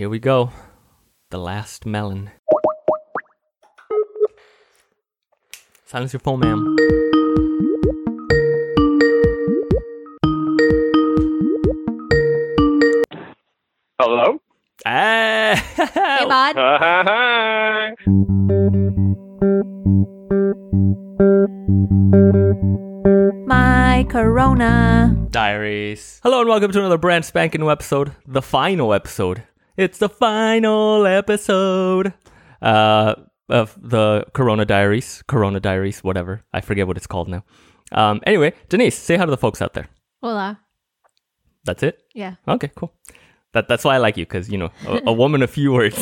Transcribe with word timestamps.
Here 0.00 0.08
we 0.08 0.18
go. 0.18 0.50
The 1.28 1.36
last 1.36 1.84
melon. 1.84 2.30
Silence 5.84 6.14
your 6.14 6.20
phone, 6.20 6.40
ma'am. 6.40 6.74
Hello? 14.00 14.40
Ah! 14.86 15.62
Hey, 15.76 16.24
bud. 16.24 16.56
Hi. 16.56 17.94
My 23.46 24.06
Corona. 24.08 25.14
Diaries. 25.30 26.20
Hello 26.22 26.40
and 26.40 26.48
welcome 26.48 26.72
to 26.72 26.78
another 26.78 26.96
brand 26.96 27.26
spanking 27.26 27.60
new 27.60 27.70
episode, 27.70 28.16
the 28.26 28.40
final 28.40 28.94
episode. 28.94 29.42
It's 29.80 29.96
the 29.96 30.10
final 30.10 31.06
episode 31.06 32.12
uh, 32.60 33.14
of 33.48 33.78
the 33.80 34.26
Corona 34.34 34.66
Diaries, 34.66 35.22
Corona 35.26 35.58
Diaries, 35.58 36.04
whatever. 36.04 36.44
I 36.52 36.60
forget 36.60 36.86
what 36.86 36.98
it's 36.98 37.06
called 37.06 37.28
now. 37.28 37.44
Um, 37.90 38.20
anyway, 38.26 38.52
Denise, 38.68 38.98
say 38.98 39.16
hi 39.16 39.24
to 39.24 39.30
the 39.30 39.38
folks 39.38 39.62
out 39.62 39.72
there. 39.72 39.88
Hola. 40.22 40.60
That's 41.64 41.82
it. 41.82 42.02
Yeah. 42.14 42.34
Okay, 42.46 42.70
cool. 42.76 42.92
That 43.54 43.68
that's 43.68 43.82
why 43.82 43.94
I 43.94 43.98
like 43.98 44.18
you 44.18 44.26
because 44.26 44.50
you 44.50 44.58
know 44.58 44.70
a, 44.86 45.00
a 45.06 45.12
woman 45.14 45.40
of 45.40 45.48
few 45.48 45.72
words. 45.72 45.96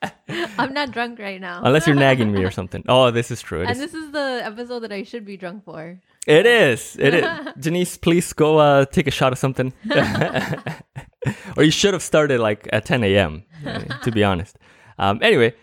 I'm 0.56 0.72
not 0.72 0.92
drunk 0.92 1.18
right 1.18 1.38
now. 1.38 1.60
Unless 1.62 1.86
you're 1.86 1.96
nagging 1.96 2.32
me 2.32 2.42
or 2.42 2.50
something. 2.58 2.82
Oh, 2.88 3.10
this 3.10 3.30
is 3.30 3.42
true. 3.42 3.60
It 3.60 3.68
and 3.68 3.72
is. 3.72 3.78
this 3.78 3.94
is 3.94 4.10
the 4.12 4.40
episode 4.42 4.80
that 4.80 4.92
I 4.92 5.02
should 5.02 5.26
be 5.26 5.36
drunk 5.36 5.64
for. 5.64 6.00
It 6.26 6.46
is. 6.46 6.96
It 6.98 7.12
is. 7.12 7.28
Denise, 7.60 7.98
please 7.98 8.32
go 8.32 8.56
uh, 8.56 8.86
take 8.86 9.06
a 9.06 9.10
shot 9.10 9.32
of 9.32 9.38
something. 9.38 9.74
Or 11.56 11.62
you 11.62 11.70
should 11.70 11.94
have 11.94 12.02
started 12.02 12.40
like 12.40 12.68
at 12.72 12.84
10 12.84 13.04
a.m., 13.04 13.44
to 14.02 14.10
be 14.10 14.24
honest. 14.24 14.58
Um, 14.98 15.18
anyway, 15.22 15.54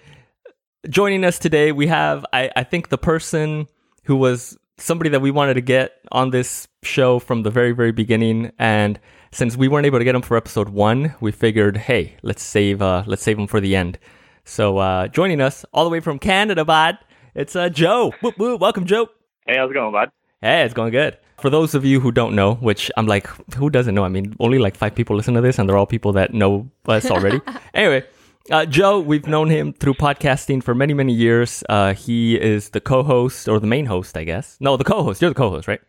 joining 0.89 1.23
us 1.23 1.39
today, 1.39 1.71
we 1.71 1.87
have, 1.87 2.25
I, 2.33 2.49
I 2.55 2.63
think, 2.63 2.89
the 2.89 2.97
person 2.97 3.67
who 4.03 4.15
was 4.15 4.57
somebody 4.77 5.09
that 5.09 5.21
we 5.21 5.31
wanted 5.31 5.55
to 5.55 5.61
get 5.61 5.93
on 6.11 6.29
this 6.31 6.67
show 6.83 7.19
from 7.19 7.43
the 7.43 7.51
very, 7.51 7.71
very 7.71 7.91
beginning. 7.91 8.51
And 8.57 8.99
since 9.31 9.57
we 9.57 9.67
weren't 9.67 9.85
able 9.85 9.99
to 9.99 10.05
get 10.05 10.15
him 10.15 10.21
for 10.21 10.37
episode 10.37 10.69
one, 10.69 11.15
we 11.19 11.31
figured, 11.31 11.77
hey, 11.77 12.17
let's 12.23 12.41
save, 12.41 12.81
uh, 12.81 13.03
let's 13.05 13.21
save 13.21 13.37
him 13.37 13.47
for 13.47 13.59
the 13.59 13.75
end. 13.75 13.99
So 14.45 14.77
uh, 14.77 15.07
joining 15.07 15.41
us 15.41 15.65
all 15.73 15.83
the 15.83 15.89
way 15.89 15.99
from 15.99 16.17
Canada, 16.17 16.65
bud, 16.65 16.97
it's 17.35 17.55
uh, 17.55 17.69
Joe. 17.69 18.13
Whoop, 18.21 18.37
whoop. 18.37 18.59
Welcome, 18.59 18.85
Joe. 18.85 19.07
Hey, 19.45 19.57
how's 19.57 19.69
it 19.69 19.73
going, 19.73 19.91
bud? 19.91 20.09
Hey, 20.41 20.63
it's 20.63 20.73
going 20.73 20.91
good. 20.91 21.17
For 21.41 21.49
those 21.49 21.75
of 21.75 21.85
you 21.85 21.99
who 21.99 22.11
don't 22.11 22.35
know, 22.35 22.55
which 22.55 22.91
I'm 22.97 23.07
like, 23.07 23.27
who 23.55 23.69
doesn't 23.69 23.95
know? 23.95 24.03
I 24.03 24.09
mean, 24.09 24.35
only 24.39 24.59
like 24.59 24.75
five 24.75 24.95
people 24.95 25.15
listen 25.15 25.33
to 25.35 25.41
this, 25.41 25.57
and 25.59 25.67
they're 25.67 25.77
all 25.77 25.87
people 25.87 26.13
that 26.13 26.33
know 26.33 26.69
us 26.87 27.09
already. 27.09 27.41
anyway, 27.73 28.05
uh, 28.51 28.65
Joe, 28.65 28.99
we've 28.99 29.27
known 29.27 29.49
him 29.49 29.73
through 29.73 29.93
podcasting 29.95 30.63
for 30.63 30.73
many, 30.73 30.93
many 30.93 31.13
years. 31.13 31.63
Uh, 31.69 31.93
he 31.93 32.39
is 32.39 32.69
the 32.69 32.81
co-host 32.81 33.47
or 33.47 33.59
the 33.59 33.67
main 33.67 33.85
host, 33.85 34.17
I 34.17 34.23
guess. 34.23 34.57
No, 34.59 34.77
the 34.77 34.83
co-host. 34.83 35.21
You're 35.21 35.31
the 35.31 35.35
co-host, 35.35 35.67
right? 35.67 35.81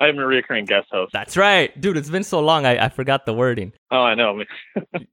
I'm 0.00 0.18
a 0.18 0.26
recurring 0.26 0.64
guest 0.64 0.88
host. 0.90 1.12
That's 1.12 1.36
right, 1.36 1.78
dude. 1.80 1.96
It's 1.96 2.10
been 2.10 2.24
so 2.24 2.40
long, 2.40 2.66
I, 2.66 2.86
I 2.86 2.88
forgot 2.88 3.24
the 3.24 3.32
wording. 3.32 3.72
Oh, 3.90 4.02
I 4.02 4.14
know. 4.14 4.42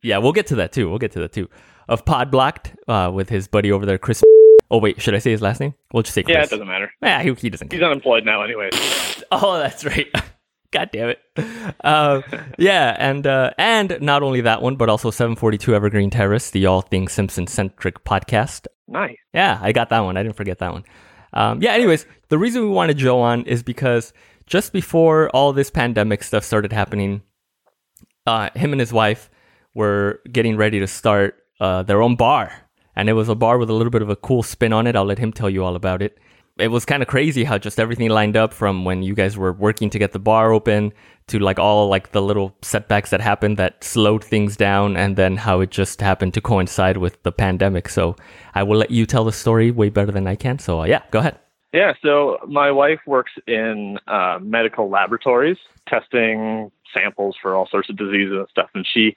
Yeah, 0.01 0.17
we'll 0.19 0.31
get 0.31 0.47
to 0.47 0.55
that 0.55 0.71
too. 0.71 0.89
We'll 0.89 0.97
get 0.97 1.11
to 1.11 1.19
that 1.19 1.33
too. 1.33 1.49
Of 1.89 2.05
Pod 2.05 2.31
Blocked 2.31 2.73
uh, 2.87 3.11
with 3.13 3.27
his 3.27 3.49
buddy 3.49 3.69
over 3.69 3.85
there, 3.85 3.97
Chris. 3.97 4.23
Oh 4.71 4.77
wait, 4.77 5.01
should 5.01 5.15
I 5.15 5.19
say 5.19 5.31
his 5.31 5.41
last 5.41 5.59
name? 5.59 5.73
We'll 5.93 6.03
just 6.03 6.13
say 6.13 6.23
Chris. 6.23 6.35
yeah, 6.35 6.43
it 6.43 6.49
doesn't 6.49 6.67
matter. 6.67 6.91
Yeah, 7.01 7.21
he, 7.23 7.33
he 7.33 7.49
doesn't. 7.49 7.71
He's 7.71 7.81
unemployed 7.81 8.25
now, 8.25 8.41
anyway. 8.43 8.69
Oh, 9.31 9.59
that's 9.59 9.85
right. 9.85 10.07
God 10.71 10.89
damn 10.91 11.09
it. 11.09 11.19
Uh, 11.83 12.21
yeah, 12.57 12.95
and 12.97 13.27
uh, 13.27 13.51
and 13.59 13.97
not 14.01 14.23
only 14.23 14.41
that 14.41 14.63
one, 14.63 14.75
but 14.75 14.89
also 14.89 15.11
742 15.11 15.75
Evergreen 15.75 16.09
Terrace, 16.09 16.49
the 16.49 16.65
all 16.65 16.81
things 16.81 17.11
Simpson 17.11 17.45
centric 17.45 18.03
podcast. 18.03 18.65
Nice. 18.87 19.17
Yeah, 19.33 19.59
I 19.61 19.71
got 19.71 19.89
that 19.89 19.99
one. 19.99 20.17
I 20.17 20.23
didn't 20.23 20.35
forget 20.35 20.57
that 20.59 20.71
one. 20.71 20.83
Um, 21.33 21.61
yeah, 21.61 21.73
anyways, 21.73 22.07
the 22.29 22.39
reason 22.39 22.63
we 22.63 22.69
wanted 22.69 22.97
Joe 22.97 23.19
on 23.21 23.43
is 23.43 23.61
because 23.61 24.13
just 24.47 24.73
before 24.73 25.29
all 25.29 25.53
this 25.53 25.69
pandemic 25.69 26.23
stuff 26.23 26.43
started 26.43 26.73
happening, 26.73 27.21
uh, 28.25 28.49
him 28.55 28.71
and 28.71 28.79
his 28.79 28.91
wife 28.91 29.29
were 29.75 30.21
getting 30.31 30.57
ready 30.57 30.79
to 30.79 30.87
start 30.87 31.35
uh, 31.59 31.83
their 31.83 32.01
own 32.01 32.15
bar. 32.15 32.51
And 32.99 33.07
it 33.07 33.13
was 33.13 33.29
a 33.29 33.35
bar 33.35 33.57
with 33.57 33.69
a 33.69 33.73
little 33.73 33.91
bit 33.91 34.01
of 34.01 34.09
a 34.09 34.17
cool 34.17 34.43
spin 34.43 34.73
on 34.73 34.85
it. 34.85 34.93
I'll 34.93 35.05
let 35.05 35.19
him 35.19 35.31
tell 35.31 35.49
you 35.49 35.63
all 35.63 35.77
about 35.77 36.01
it. 36.01 36.17
It 36.57 36.67
was 36.67 36.83
kind 36.83 37.01
of 37.01 37.07
crazy 37.07 37.45
how 37.45 37.57
just 37.57 37.79
everything 37.79 38.09
lined 38.09 38.35
up 38.35 38.51
from 38.51 38.83
when 38.83 39.03
you 39.03 39.15
guys 39.15 39.37
were 39.37 39.53
working 39.53 39.89
to 39.91 39.97
get 39.97 40.11
the 40.11 40.19
bar 40.19 40.51
open 40.51 40.91
to 41.27 41.39
like 41.39 41.59
all 41.59 41.87
like 41.87 42.11
the 42.11 42.21
little 42.21 42.57
setbacks 42.61 43.11
that 43.11 43.21
happened 43.21 43.55
that 43.55 43.81
slowed 43.85 44.21
things 44.21 44.57
down 44.57 44.97
and 44.97 45.15
then 45.15 45.37
how 45.37 45.61
it 45.61 45.71
just 45.71 46.01
happened 46.01 46.33
to 46.33 46.41
coincide 46.41 46.97
with 46.97 47.23
the 47.23 47.31
pandemic. 47.31 47.87
So 47.87 48.17
I 48.53 48.63
will 48.63 48.75
let 48.75 48.91
you 48.91 49.05
tell 49.05 49.23
the 49.23 49.31
story 49.31 49.71
way 49.71 49.87
better 49.87 50.11
than 50.11 50.27
I 50.27 50.35
can. 50.35 50.59
So 50.59 50.81
uh, 50.81 50.85
yeah, 50.85 51.03
go 51.09 51.19
ahead. 51.19 51.39
Yeah, 51.71 51.93
so 52.01 52.39
my 52.49 52.69
wife 52.69 52.99
works 53.07 53.31
in 53.47 53.97
uh, 54.07 54.39
medical 54.41 54.89
laboratories, 54.89 55.57
testing 55.87 56.69
samples 56.93 57.37
for 57.41 57.55
all 57.55 57.67
sorts 57.71 57.89
of 57.89 57.95
diseases 57.95 58.33
and 58.33 58.47
stuff. 58.49 58.69
And 58.73 58.85
she 58.93 59.15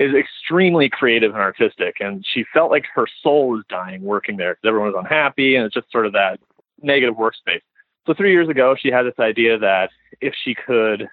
is 0.00 0.14
extremely 0.14 0.88
creative 0.88 1.32
and 1.32 1.42
artistic. 1.42 1.96
And 2.00 2.24
she 2.26 2.44
felt 2.54 2.70
like 2.70 2.86
her 2.94 3.06
soul 3.22 3.50
was 3.50 3.64
dying 3.68 4.02
working 4.02 4.38
there 4.38 4.54
because 4.54 4.68
everyone 4.68 4.92
was 4.92 4.98
unhappy. 4.98 5.54
And 5.54 5.66
it's 5.66 5.74
just 5.74 5.92
sort 5.92 6.06
of 6.06 6.14
that 6.14 6.40
negative 6.82 7.16
workspace. 7.16 7.60
So 8.06 8.14
three 8.14 8.32
years 8.32 8.48
ago, 8.48 8.74
she 8.80 8.90
had 8.90 9.02
this 9.02 9.18
idea 9.18 9.58
that 9.58 9.90
if 10.22 10.32
she 10.42 10.54
could 10.54 11.06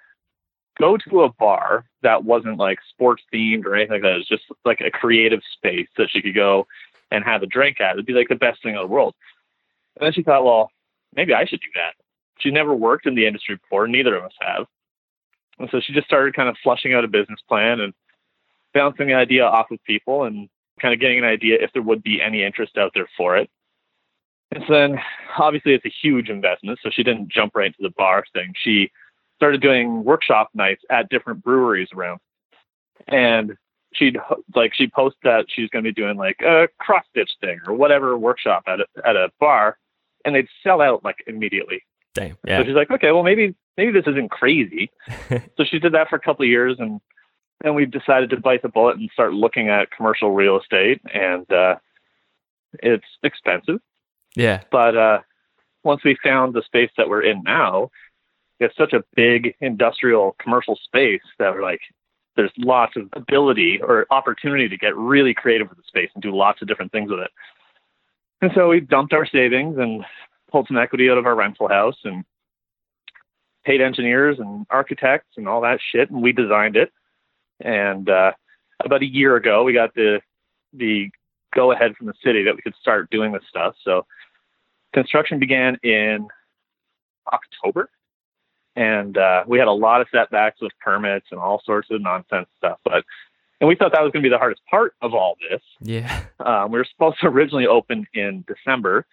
go 0.79 0.95
to 0.95 1.23
a 1.23 1.33
bar 1.33 1.85
that 2.01 2.23
wasn't 2.23 2.57
like 2.57 2.79
sports 2.89 3.23
themed 3.33 3.65
or 3.65 3.75
anything 3.75 3.95
like 3.95 4.03
that, 4.03 4.13
it 4.13 4.17
was 4.19 4.27
just 4.27 4.43
like 4.63 4.79
a 4.79 4.89
creative 4.89 5.41
space 5.51 5.89
that 5.97 6.09
she 6.09 6.21
could 6.21 6.35
go 6.35 6.65
and 7.11 7.25
have 7.25 7.43
a 7.43 7.47
drink 7.47 7.81
at, 7.81 7.93
it'd 7.93 8.05
be 8.05 8.13
like 8.13 8.29
the 8.29 8.35
best 8.35 8.63
thing 8.63 8.75
in 8.75 8.81
the 8.81 8.87
world. 8.87 9.15
And 9.99 10.05
then 10.05 10.13
she 10.13 10.23
thought, 10.23 10.45
well, 10.45 10.71
maybe 11.13 11.33
I 11.33 11.45
should 11.45 11.59
do 11.59 11.69
that. 11.75 11.95
She 12.39 12.51
never 12.51 12.73
worked 12.73 13.05
in 13.05 13.15
the 13.15 13.27
industry 13.27 13.55
before, 13.55 13.87
neither 13.87 14.15
of 14.15 14.23
us 14.23 14.33
have. 14.39 14.65
And 15.59 15.67
so 15.71 15.81
she 15.81 15.91
just 15.91 16.07
started 16.07 16.35
kind 16.35 16.47
of 16.47 16.55
flushing 16.63 16.93
out 16.93 17.03
a 17.03 17.09
business 17.09 17.39
plan 17.49 17.81
and 17.81 17.93
bouncing 18.77 19.07
the 19.07 19.13
idea 19.15 19.43
off 19.43 19.71
of 19.71 19.83
people 19.85 20.23
and 20.25 20.47
kind 20.79 20.93
of 20.93 20.99
getting 20.99 21.17
an 21.17 21.25
idea 21.25 21.57
if 21.59 21.73
there 21.73 21.81
would 21.81 22.03
be 22.03 22.21
any 22.21 22.43
interest 22.43 22.77
out 22.77 22.91
there 22.93 23.09
for 23.17 23.35
it. 23.35 23.49
And 24.51 24.63
so 24.67 24.73
then 24.73 24.99
obviously 25.37 25.73
it's 25.73 25.85
a 25.85 25.93
huge 26.01 26.29
investment, 26.29 26.79
so 26.83 26.89
she 26.91 27.03
didn't 27.03 27.29
jump 27.29 27.55
right 27.55 27.67
into 27.67 27.81
the 27.81 27.93
bar 27.97 28.23
thing. 28.33 28.53
She 28.55 28.91
started 29.35 29.61
doing 29.61 30.03
workshop 30.03 30.49
nights 30.53 30.83
at 30.91 31.09
different 31.09 31.43
breweries 31.43 31.89
around. 31.93 32.19
And 33.07 33.57
she'd 33.93 34.17
like 34.55 34.73
she'd 34.75 34.93
post 34.93 35.15
that 35.23 35.45
she's 35.49 35.69
going 35.69 35.83
to 35.83 35.89
be 35.89 35.93
doing 35.93 36.17
like 36.17 36.39
a 36.41 36.67
cross 36.79 37.03
stitch 37.09 37.31
thing 37.41 37.59
or 37.67 37.73
whatever 37.73 38.17
workshop 38.17 38.63
at 38.67 38.79
a, 38.79 38.85
at 39.05 39.15
a 39.15 39.29
bar, 39.39 39.77
and 40.23 40.35
they'd 40.35 40.47
sell 40.63 40.81
out 40.81 41.03
like 41.03 41.17
immediately. 41.25 41.83
Damn. 42.13 42.37
So 42.47 42.63
she's 42.63 42.75
like, 42.75 42.91
okay, 42.91 43.11
well 43.11 43.23
maybe 43.23 43.55
maybe 43.75 43.91
this 43.91 44.07
isn't 44.07 44.31
crazy. 44.31 44.91
so 45.29 45.63
she 45.63 45.79
did 45.79 45.93
that 45.93 46.09
for 46.09 46.15
a 46.15 46.19
couple 46.19 46.43
of 46.43 46.49
years, 46.49 46.77
and 46.79 46.99
then 47.61 47.73
we 47.75 47.85
decided 47.85 48.29
to 48.29 48.39
bite 48.39 48.61
the 48.61 48.69
bullet 48.69 48.97
and 48.97 49.09
start 49.11 49.33
looking 49.33 49.69
at 49.69 49.91
commercial 49.91 50.31
real 50.31 50.59
estate, 50.59 51.01
and 51.13 51.51
uh, 51.51 51.75
it's 52.73 53.05
expensive. 53.23 53.79
Yeah. 54.35 54.61
But 54.71 54.95
uh, 54.95 55.19
once 55.83 56.03
we 56.03 56.17
found 56.21 56.53
the 56.53 56.61
space 56.61 56.91
that 56.97 57.09
we're 57.09 57.23
in 57.23 57.41
now, 57.43 57.89
it's 58.59 58.75
such 58.75 58.93
a 58.93 59.03
big 59.15 59.55
industrial 59.61 60.35
commercial 60.39 60.75
space 60.83 61.21
that 61.39 61.53
we're 61.53 61.63
like, 61.63 61.81
there's 62.35 62.51
lots 62.57 62.95
of 62.95 63.09
ability 63.13 63.79
or 63.81 64.05
opportunity 64.11 64.69
to 64.69 64.77
get 64.77 64.95
really 64.95 65.33
creative 65.33 65.69
with 65.69 65.77
the 65.77 65.83
space 65.87 66.09
and 66.13 66.21
do 66.21 66.35
lots 66.35 66.61
of 66.61 66.67
different 66.67 66.91
things 66.91 67.09
with 67.09 67.19
it. 67.19 67.31
And 68.41 68.51
so 68.53 68.69
we 68.69 68.79
dumped 68.79 69.13
our 69.13 69.25
savings 69.25 69.77
and 69.79 70.05
pulled 70.51 70.67
some 70.67 70.77
equity 70.77 71.09
out 71.09 71.17
of 71.17 71.25
our 71.25 71.35
rental 71.35 71.67
house 71.67 71.97
and 72.03 72.23
paid 73.65 73.81
engineers 73.81 74.37
and 74.39 74.65
architects 74.69 75.35
and 75.35 75.47
all 75.47 75.61
that 75.61 75.79
shit, 75.91 76.11
and 76.11 76.21
we 76.21 76.31
designed 76.31 76.75
it. 76.75 76.91
And 77.59 78.09
uh, 78.09 78.33
about 78.83 79.01
a 79.01 79.05
year 79.05 79.35
ago, 79.35 79.63
we 79.63 79.73
got 79.73 79.93
the 79.93 80.21
the 80.73 81.09
go 81.53 81.71
ahead 81.71 81.95
from 81.95 82.07
the 82.07 82.13
city 82.23 82.43
that 82.43 82.55
we 82.55 82.61
could 82.61 82.75
start 82.79 83.09
doing 83.09 83.31
this 83.31 83.43
stuff. 83.49 83.75
So 83.83 84.05
construction 84.93 85.39
began 85.39 85.77
in 85.83 86.27
October, 87.31 87.89
and 88.75 89.17
uh, 89.17 89.43
we 89.47 89.57
had 89.57 89.67
a 89.67 89.73
lot 89.73 90.01
of 90.01 90.07
setbacks 90.11 90.61
with 90.61 90.71
permits 90.79 91.27
and 91.31 91.39
all 91.39 91.61
sorts 91.65 91.89
of 91.91 92.01
nonsense 92.01 92.47
stuff. 92.57 92.79
But 92.83 93.03
and 93.59 93.67
we 93.67 93.75
thought 93.75 93.91
that 93.93 94.01
was 94.01 94.11
going 94.11 94.23
to 94.23 94.29
be 94.29 94.33
the 94.33 94.37
hardest 94.37 94.61
part 94.69 94.93
of 95.01 95.13
all 95.13 95.35
this. 95.49 95.61
Yeah. 95.81 96.23
Um, 96.39 96.71
we 96.71 96.77
were 96.77 96.85
supposed 96.89 97.19
to 97.19 97.27
originally 97.27 97.67
open 97.67 98.05
in 98.13 98.45
December, 98.47 99.05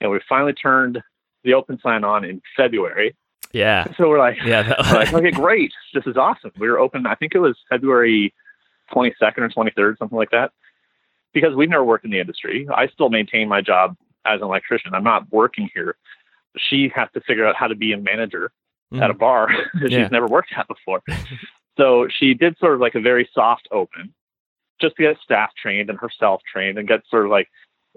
and 0.00 0.10
we 0.12 0.20
finally 0.28 0.52
turned 0.52 1.02
the 1.42 1.54
open 1.54 1.80
sign 1.82 2.04
on 2.04 2.24
in 2.24 2.40
February. 2.56 3.16
Yeah. 3.52 3.86
So 3.96 4.08
we're 4.08 4.18
like, 4.18 4.36
Yeah. 4.44 4.62
that- 4.62 4.78
we're 4.92 4.98
like, 4.98 5.12
okay, 5.14 5.30
great, 5.30 5.72
this 5.94 6.04
is 6.06 6.16
awesome. 6.16 6.52
We 6.58 6.68
were 6.68 6.78
open. 6.78 7.06
I 7.06 7.14
think 7.14 7.34
it 7.34 7.38
was 7.38 7.56
February 7.70 8.34
22nd 8.92 9.38
or 9.38 9.48
23rd, 9.48 9.98
something 9.98 10.16
like 10.18 10.30
that. 10.30 10.52
Because 11.34 11.54
we've 11.54 11.68
never 11.68 11.84
worked 11.84 12.04
in 12.04 12.10
the 12.10 12.20
industry, 12.20 12.66
I 12.74 12.88
still 12.88 13.10
maintain 13.10 13.48
my 13.48 13.60
job 13.60 13.96
as 14.26 14.40
an 14.40 14.44
electrician. 14.46 14.94
I'm 14.94 15.04
not 15.04 15.30
working 15.32 15.68
here. 15.74 15.96
She 16.56 16.90
has 16.94 17.08
to 17.14 17.20
figure 17.20 17.46
out 17.46 17.54
how 17.54 17.68
to 17.68 17.74
be 17.74 17.92
a 17.92 17.98
manager 17.98 18.50
mm. 18.92 19.00
at 19.02 19.10
a 19.10 19.14
bar 19.14 19.48
that 19.80 19.90
Yeah. 19.90 20.04
she's 20.04 20.10
never 20.12 20.26
worked 20.26 20.52
at 20.56 20.66
before. 20.68 21.02
so 21.76 22.08
she 22.08 22.34
did 22.34 22.56
sort 22.58 22.74
of 22.74 22.80
like 22.80 22.94
a 22.94 23.00
very 23.00 23.28
soft 23.34 23.68
open. 23.70 24.12
just 24.80 24.96
to 24.96 25.02
get 25.02 25.16
staff 25.22 25.50
trained 25.60 25.90
and 25.90 25.98
herself 25.98 26.40
trained 26.50 26.78
and 26.78 26.88
get 26.88 27.00
sort 27.10 27.24
of 27.26 27.30
like 27.30 27.48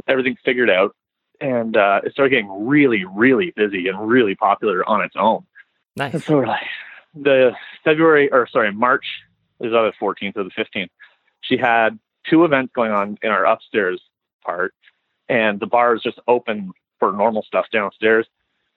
everything 0.08 0.36
figured 0.44 0.70
out. 0.70 0.96
And 1.42 1.76
uh, 1.76 2.02
it 2.04 2.14
started 2.14 2.30
getting 2.30 2.68
really, 2.68 3.04
really 3.06 3.52
busy 3.56 3.88
and 3.88 4.08
really 4.08 4.36
popular 4.36 4.88
on 4.88 5.02
its 5.02 5.16
own. 5.18 5.44
And 6.00 6.14
Nice. 6.14 6.26
so 6.26 6.38
we're 6.38 6.48
like, 6.48 6.62
the 7.16 7.52
February 7.84 8.32
or 8.32 8.48
sorry, 8.52 8.72
March 8.72 9.06
is 9.60 9.74
either 9.74 9.92
the 9.92 10.06
14th 10.06 10.38
or 10.38 10.44
the 10.44 10.52
15th. 10.52 10.90
She 11.42 11.58
had 11.58 11.98
two 12.30 12.46
events 12.46 12.72
going 12.76 12.92
on 12.92 13.18
in 13.24 13.30
our 13.32 13.46
upstairs 13.46 14.00
part, 14.46 14.74
and 15.28 15.60
the 15.60 15.66
bar 15.66 15.96
is 15.96 16.02
just 16.04 16.20
open 16.28 16.72
for 17.00 17.12
normal 17.12 17.42
stuff 17.44 17.66
downstairs, 17.74 18.28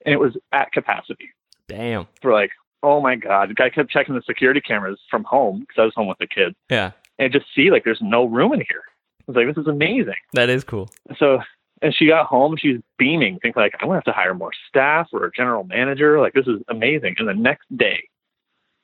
and 0.06 0.12
it 0.14 0.19
was 0.19 0.37
at 0.52 0.72
capacity. 0.72 1.28
Damn. 1.69 2.06
We're 2.22 2.32
like, 2.32 2.50
oh 2.82 3.00
my 3.00 3.17
god! 3.17 3.55
I 3.60 3.69
kept 3.70 3.90
checking 3.90 4.14
the 4.14 4.22
security 4.22 4.60
cameras 4.60 4.99
from 5.10 5.25
home 5.25 5.60
because 5.60 5.76
I 5.78 5.84
was 5.84 5.94
home 5.94 6.08
with 6.08 6.19
the 6.19 6.26
kids, 6.26 6.56
Yeah. 6.70 6.93
and 7.19 7.32
just 7.32 7.46
see 7.55 7.70
like 7.70 7.84
there's 7.84 8.00
no 8.02 8.25
room 8.25 8.52
in 8.55 8.60
here. 8.60 8.82
I 9.20 9.25
was 9.26 9.37
like, 9.37 9.55
this 9.55 9.60
is 9.62 9.69
amazing. 9.69 10.14
That 10.32 10.49
is 10.50 10.64
cool. 10.64 10.90
So, 11.19 11.38
and 11.82 11.94
she 11.94 12.06
got 12.06 12.26
home, 12.26 12.56
she's 12.56 12.81
beaming, 12.99 13.38
thinking 13.41 13.61
like, 13.61 13.75
I'm 13.81 13.88
gonna 13.88 13.97
have 13.97 14.05
to 14.05 14.12
hire 14.12 14.35
more 14.35 14.53
staff 14.69 15.09
or 15.12 15.25
a 15.25 15.32
general 15.32 15.65
manager. 15.65 16.21
Like, 16.21 16.32
this 16.32 16.47
is 16.47 16.61
amazing. 16.69 17.17
And 17.19 17.29
the 17.29 17.35
next 17.35 17.67
day, 17.76 18.09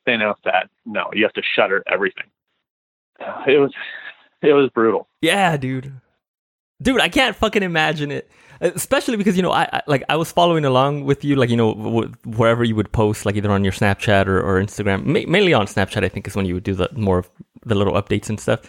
they 0.06 0.14
announced 0.14 0.42
that 0.44 0.68
no, 0.84 1.10
you 1.12 1.22
have 1.24 1.32
to 1.34 1.42
shutter 1.54 1.82
everything. 1.86 2.24
It 3.46 3.58
was, 3.58 3.72
it 4.42 4.52
was 4.52 4.70
brutal. 4.70 5.08
Yeah, 5.20 5.56
dude. 5.56 5.92
Dude, 6.82 7.00
I 7.00 7.08
can't 7.08 7.36
fucking 7.36 7.62
imagine 7.62 8.10
it. 8.10 8.30
Especially 8.62 9.16
because 9.16 9.36
you 9.36 9.42
know, 9.42 9.52
I, 9.52 9.68
I 9.72 9.82
like 9.86 10.02
I 10.10 10.16
was 10.16 10.30
following 10.30 10.66
along 10.66 11.04
with 11.06 11.24
you, 11.24 11.34
like 11.34 11.48
you 11.48 11.56
know, 11.56 11.74
w- 11.74 12.12
wherever 12.26 12.62
you 12.62 12.76
would 12.76 12.92
post, 12.92 13.24
like 13.24 13.34
either 13.36 13.50
on 13.50 13.64
your 13.64 13.72
Snapchat 13.72 14.26
or, 14.26 14.38
or 14.38 14.62
Instagram. 14.62 15.04
Ma- 15.06 15.30
mainly 15.30 15.54
on 15.54 15.66
Snapchat, 15.66 16.04
I 16.04 16.10
think, 16.10 16.28
is 16.28 16.36
when 16.36 16.44
you 16.44 16.54
would 16.54 16.62
do 16.64 16.74
the 16.74 16.90
more 16.92 17.18
of 17.18 17.30
the 17.64 17.74
little 17.74 17.94
updates 17.94 18.28
and 18.28 18.38
stuff. 18.38 18.60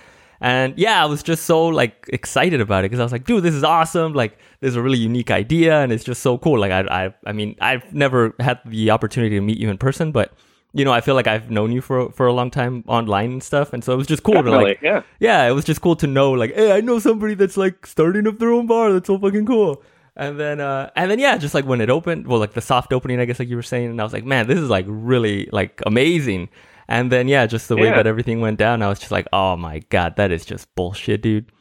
And 0.41 0.77
yeah, 0.77 1.01
I 1.01 1.05
was 1.05 1.21
just 1.21 1.45
so 1.45 1.67
like 1.67 2.09
excited 2.11 2.61
about 2.61 2.79
it 2.83 2.89
because 2.89 2.99
I 2.99 3.03
was 3.03 3.11
like, 3.11 3.25
dude, 3.25 3.43
this 3.43 3.53
is 3.53 3.63
awesome! 3.63 4.13
Like, 4.13 4.39
this 4.59 4.69
is 4.69 4.75
a 4.75 4.81
really 4.81 4.97
unique 4.97 5.29
idea, 5.29 5.81
and 5.81 5.91
it's 5.91 6.03
just 6.03 6.23
so 6.23 6.39
cool. 6.39 6.59
Like, 6.59 6.71
I, 6.71 7.05
I, 7.05 7.13
I 7.27 7.31
mean, 7.31 7.55
I've 7.61 7.93
never 7.93 8.33
had 8.39 8.59
the 8.65 8.89
opportunity 8.89 9.35
to 9.35 9.41
meet 9.41 9.59
you 9.59 9.69
in 9.69 9.77
person, 9.77 10.11
but 10.11 10.33
you 10.73 10.83
know, 10.83 10.91
I 10.91 11.01
feel 11.01 11.15
like 11.15 11.27
I've 11.27 11.51
known 11.51 11.71
you 11.71 11.79
for 11.79 12.11
for 12.11 12.25
a 12.25 12.33
long 12.33 12.49
time 12.49 12.83
online 12.87 13.33
and 13.33 13.43
stuff, 13.43 13.71
and 13.71 13.83
so 13.83 13.93
it 13.93 13.97
was 13.97 14.07
just 14.07 14.23
cool 14.23 14.41
to 14.41 14.49
like 14.49 14.79
yeah. 14.81 15.03
yeah, 15.19 15.47
it 15.47 15.51
was 15.51 15.63
just 15.63 15.81
cool 15.81 15.95
to 15.97 16.07
know, 16.07 16.31
like, 16.31 16.55
hey, 16.55 16.71
I 16.71 16.81
know 16.81 16.97
somebody 16.97 17.35
that's 17.35 17.57
like 17.57 17.85
starting 17.85 18.27
up 18.27 18.39
their 18.39 18.51
own 18.51 18.65
bar. 18.65 18.91
That's 18.91 19.07
so 19.07 19.19
fucking 19.19 19.45
cool. 19.45 19.83
And 20.15 20.39
then, 20.39 20.59
uh, 20.59 20.89
and 20.95 21.09
then, 21.09 21.19
yeah, 21.19 21.37
just 21.37 21.53
like 21.53 21.65
when 21.65 21.79
it 21.79 21.89
opened, 21.89 22.27
well, 22.27 22.39
like 22.39 22.53
the 22.53 22.61
soft 22.61 22.91
opening, 22.91 23.19
I 23.19 23.25
guess, 23.25 23.39
like 23.39 23.47
you 23.47 23.55
were 23.55 23.63
saying, 23.63 23.91
and 23.91 24.01
I 24.01 24.03
was 24.03 24.11
like, 24.11 24.25
man, 24.25 24.45
this 24.45 24.59
is 24.59 24.69
like 24.69 24.85
really 24.87 25.47
like 25.51 25.81
amazing. 25.85 26.49
And 26.91 27.11
then, 27.11 27.27
yeah, 27.27 27.45
just 27.45 27.69
the 27.69 27.77
way 27.77 27.85
Yeah. 27.87 27.95
that 27.95 28.07
everything 28.07 28.41
went 28.41 28.59
down, 28.59 28.81
I 28.81 28.89
was 28.89 28.99
just 28.99 29.11
like, 29.11 29.27
oh 29.31 29.55
my 29.55 29.79
god, 29.89 30.17
that 30.17 30.31
is 30.31 30.45
just 30.45 30.73
bullshit, 30.75 31.21
dude. 31.21 31.51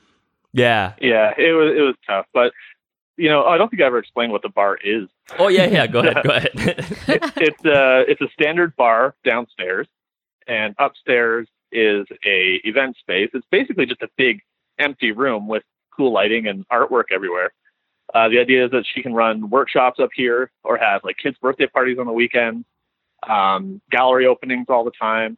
Yeah. 0.53 0.95
Yeah, 1.01 1.33
it 1.39 1.53
was 1.53 1.77
it 1.77 1.83
was 1.83 1.95
tough, 2.07 2.27
but 2.35 2.53
you 3.17 3.29
know, 3.29 3.45
I 3.45 3.57
don't 3.59 3.69
think 3.69 3.83
I 3.83 3.87
ever 3.87 3.99
explained 3.99 4.33
what 4.33 4.43
the 4.43 4.49
bar 4.49 4.79
is. 4.83 5.09
Oh 5.39 5.49
yeah, 5.49 5.67
yeah. 5.67 5.87
Go 5.87 6.01
ahead, 6.01 6.23
go 6.25 6.31
ahead. 6.31 6.51
It, 6.55 7.33
it's 7.37 7.65
a 7.65 8.05
it's 8.09 8.21
a 8.21 8.29
standard 8.33 8.75
bar 8.77 9.15
downstairs, 9.25 9.87
and 10.49 10.75
upstairs 10.79 11.47
is 11.71 12.07
a 12.27 12.61
event 12.65 12.97
space. 12.99 13.31
It's 13.33 13.47
basically 13.51 13.87
just 13.87 14.03
a 14.03 14.09
big 14.17 14.41
empty 14.81 15.13
room 15.13 15.47
with 15.47 15.63
cool 15.97 16.13
lighting 16.13 16.49
and 16.49 16.67
artwork 16.71 17.05
everywhere. 17.13 17.53
Uh, 18.13 18.29
the 18.29 18.41
idea 18.41 18.65
is 18.65 18.73
that 18.73 18.85
she 18.93 19.03
can 19.03 19.15
run 19.15 19.51
workshops 19.51 20.01
up 20.01 20.11
here 20.15 20.51
or 20.65 20.77
have 20.79 21.03
like 21.05 21.17
kids' 21.23 21.37
birthday 21.41 21.67
parties 21.69 21.99
on 22.01 22.07
the 22.07 22.13
weekends, 22.13 22.65
um, 23.29 23.81
gallery 23.91 24.27
openings 24.27 24.67
all 24.69 24.85
the 24.85 24.93
time. 24.99 25.37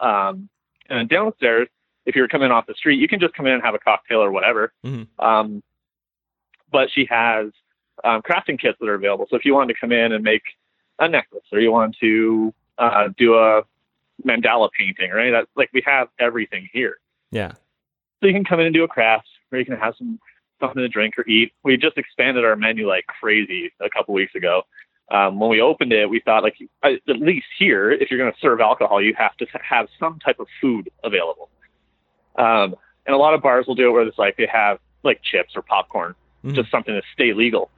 Um, 0.00 0.48
and 0.88 1.08
downstairs, 1.08 1.68
if 2.06 2.14
you're 2.14 2.28
coming 2.28 2.50
off 2.50 2.66
the 2.66 2.74
street, 2.74 3.00
you 3.00 3.08
can 3.08 3.20
just 3.20 3.34
come 3.34 3.46
in 3.46 3.52
and 3.54 3.62
have 3.62 3.74
a 3.74 3.78
cocktail 3.78 4.18
or 4.22 4.30
whatever. 4.30 4.72
Mhm. 4.84 5.06
Um, 5.18 5.62
but 6.70 6.90
she 6.92 7.06
has 7.10 7.46
um, 8.02 8.20
crafting 8.22 8.58
kits 8.60 8.76
that 8.80 8.88
are 8.88 8.94
available. 8.94 9.26
So 9.30 9.36
if 9.36 9.44
you 9.44 9.54
wanted 9.54 9.74
to 9.74 9.80
come 9.80 9.92
in 9.92 10.12
and 10.12 10.22
make 10.24 10.42
a 10.98 11.08
necklace 11.08 11.44
or 11.52 11.60
you 11.60 11.72
want 11.72 11.96
to 12.00 12.52
uh, 12.78 13.08
do 13.16 13.34
a 13.36 13.62
mandala 14.26 14.68
painting, 14.76 15.10
right? 15.10 15.30
That 15.30 15.46
like 15.56 15.70
we 15.72 15.82
have 15.86 16.08
everything 16.18 16.68
here. 16.72 16.98
yeah. 17.30 17.52
So 18.20 18.28
you 18.28 18.32
can 18.32 18.44
come 18.44 18.58
in 18.58 18.66
and 18.66 18.74
do 18.74 18.84
a 18.84 18.88
craft, 18.88 19.28
or 19.52 19.58
you 19.58 19.66
can 19.66 19.76
have 19.76 19.94
some 19.98 20.18
something 20.58 20.80
to 20.80 20.88
drink 20.88 21.18
or 21.18 21.28
eat. 21.28 21.52
We 21.62 21.76
just 21.76 21.98
expanded 21.98 22.42
our 22.44 22.56
menu 22.56 22.88
like 22.88 23.06
crazy 23.06 23.70
a 23.80 23.90
couple 23.90 24.14
weeks 24.14 24.34
ago. 24.34 24.62
Um, 25.10 25.38
when 25.38 25.50
we 25.50 25.60
opened 25.60 25.92
it, 25.92 26.08
we 26.08 26.20
thought 26.20 26.42
like 26.42 26.56
at 26.82 27.00
least 27.06 27.46
here, 27.58 27.90
if 27.90 28.10
you're 28.10 28.18
going 28.18 28.32
to 28.32 28.38
serve 28.40 28.60
alcohol, 28.60 29.02
you 29.02 29.14
have 29.16 29.36
to 29.36 29.46
have 29.62 29.88
some 30.00 30.18
type 30.18 30.40
of 30.40 30.46
food 30.60 30.90
available. 31.04 31.50
Um, 32.36 32.74
and 33.06 33.14
a 33.14 33.18
lot 33.18 33.34
of 33.34 33.42
bars 33.42 33.66
will 33.66 33.74
do 33.74 33.88
it 33.88 33.92
where 33.92 34.02
it's 34.02 34.18
like 34.18 34.36
they 34.36 34.46
have 34.46 34.78
like 35.02 35.20
chips 35.22 35.52
or 35.56 35.62
popcorn, 35.62 36.14
Mhm. 36.44 36.54
just 36.54 36.70
something 36.70 36.94
to 36.94 37.02
stay 37.12 37.32
legal. 37.34 37.70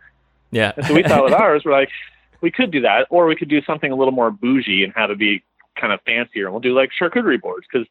Yeah. 0.52 0.73
And 0.76 0.87
so 0.87 0.94
we 0.94 1.02
thought 1.02 1.25
with 1.25 1.32
ours, 1.44 1.62
we're 1.64 1.73
like, 1.73 1.90
we 2.40 2.50
could 2.52 2.70
do 2.70 2.81
that, 2.82 3.06
or 3.11 3.26
we 3.26 3.34
could 3.34 3.49
do 3.49 3.61
something 3.62 3.90
a 3.90 3.96
little 3.96 4.12
more 4.12 4.31
bougie 4.31 4.84
and 4.84 4.93
have 4.94 5.11
it 5.11 5.19
be 5.19 5.43
kind 5.75 5.93
of 5.93 6.00
fancier. 6.02 6.44
And 6.44 6.52
we'll 6.55 6.61
do 6.61 6.75
like 6.75 6.90
charcuterie 6.99 7.40
boards 7.40 7.67
because 7.70 7.88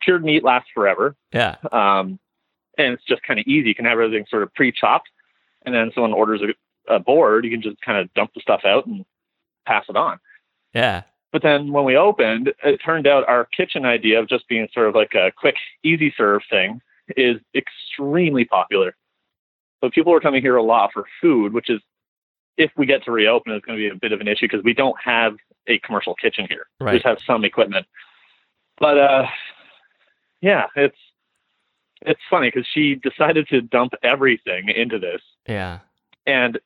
cured 0.00 0.24
meat 0.24 0.42
lasts 0.42 0.70
forever. 0.74 1.14
yeah. 1.32 1.56
Um, 1.70 2.18
and 2.78 2.94
it's 2.94 3.04
just 3.04 3.22
kind 3.22 3.38
of 3.38 3.46
easy. 3.46 3.68
You 3.68 3.74
can 3.74 3.84
have 3.84 4.00
everything 4.00 4.24
sort 4.28 4.42
of 4.42 4.52
pre-chopped, 4.54 5.08
and 5.64 5.74
then 5.74 5.92
someone 5.94 6.12
orders 6.14 6.40
a, 6.42 6.46
a 6.88 6.98
board, 6.98 7.44
you 7.44 7.50
can 7.50 7.62
just 7.62 7.80
kind 7.80 7.98
of 7.98 8.12
dump 8.14 8.32
the 8.34 8.40
stuff 8.40 8.62
out 8.64 8.86
and 8.86 9.04
pass 9.66 9.84
it 9.88 9.96
on. 9.96 10.18
Yeah. 10.74 11.02
But 11.32 11.42
then 11.42 11.72
when 11.72 11.84
we 11.84 11.96
opened, 11.96 12.52
it 12.62 12.78
turned 12.84 13.06
out 13.06 13.26
our 13.28 13.46
kitchen 13.56 13.84
idea 13.86 14.20
of 14.20 14.28
just 14.28 14.46
being 14.48 14.68
sort 14.72 14.88
of 14.88 14.94
like 14.94 15.14
a 15.14 15.32
quick, 15.34 15.56
easy 15.82 16.12
serve 16.16 16.42
thing 16.50 16.80
is 17.16 17.36
extremely 17.54 18.44
popular. 18.44 18.94
So 19.82 19.90
people 19.90 20.12
are 20.12 20.20
coming 20.20 20.42
here 20.42 20.56
a 20.56 20.62
lot 20.62 20.90
for 20.92 21.06
food, 21.20 21.52
which 21.52 21.70
is, 21.70 21.80
if 22.58 22.70
we 22.76 22.84
get 22.84 23.02
to 23.04 23.10
reopen, 23.10 23.52
it's 23.52 23.64
going 23.64 23.78
to 23.78 23.82
be 23.82 23.88
a 23.88 23.98
bit 23.98 24.12
of 24.12 24.20
an 24.20 24.28
issue 24.28 24.46
because 24.46 24.62
we 24.62 24.74
don't 24.74 24.96
have 25.02 25.36
a 25.68 25.78
commercial 25.78 26.14
kitchen 26.14 26.46
here. 26.48 26.66
We 26.80 26.92
just 26.92 27.06
have 27.06 27.18
some 27.26 27.44
equipment. 27.44 27.86
But 28.78 28.98
uh, 28.98 29.26
yeah, 30.42 30.66
it's 30.76 30.96
it's 32.02 32.20
funny 32.28 32.48
because 32.48 32.66
she 32.72 32.96
decided 32.96 33.48
to 33.48 33.62
dump 33.62 33.94
everything 34.02 34.68
into 34.68 34.98
this, 34.98 35.22
Yeah. 35.48 35.78
and 36.26 36.58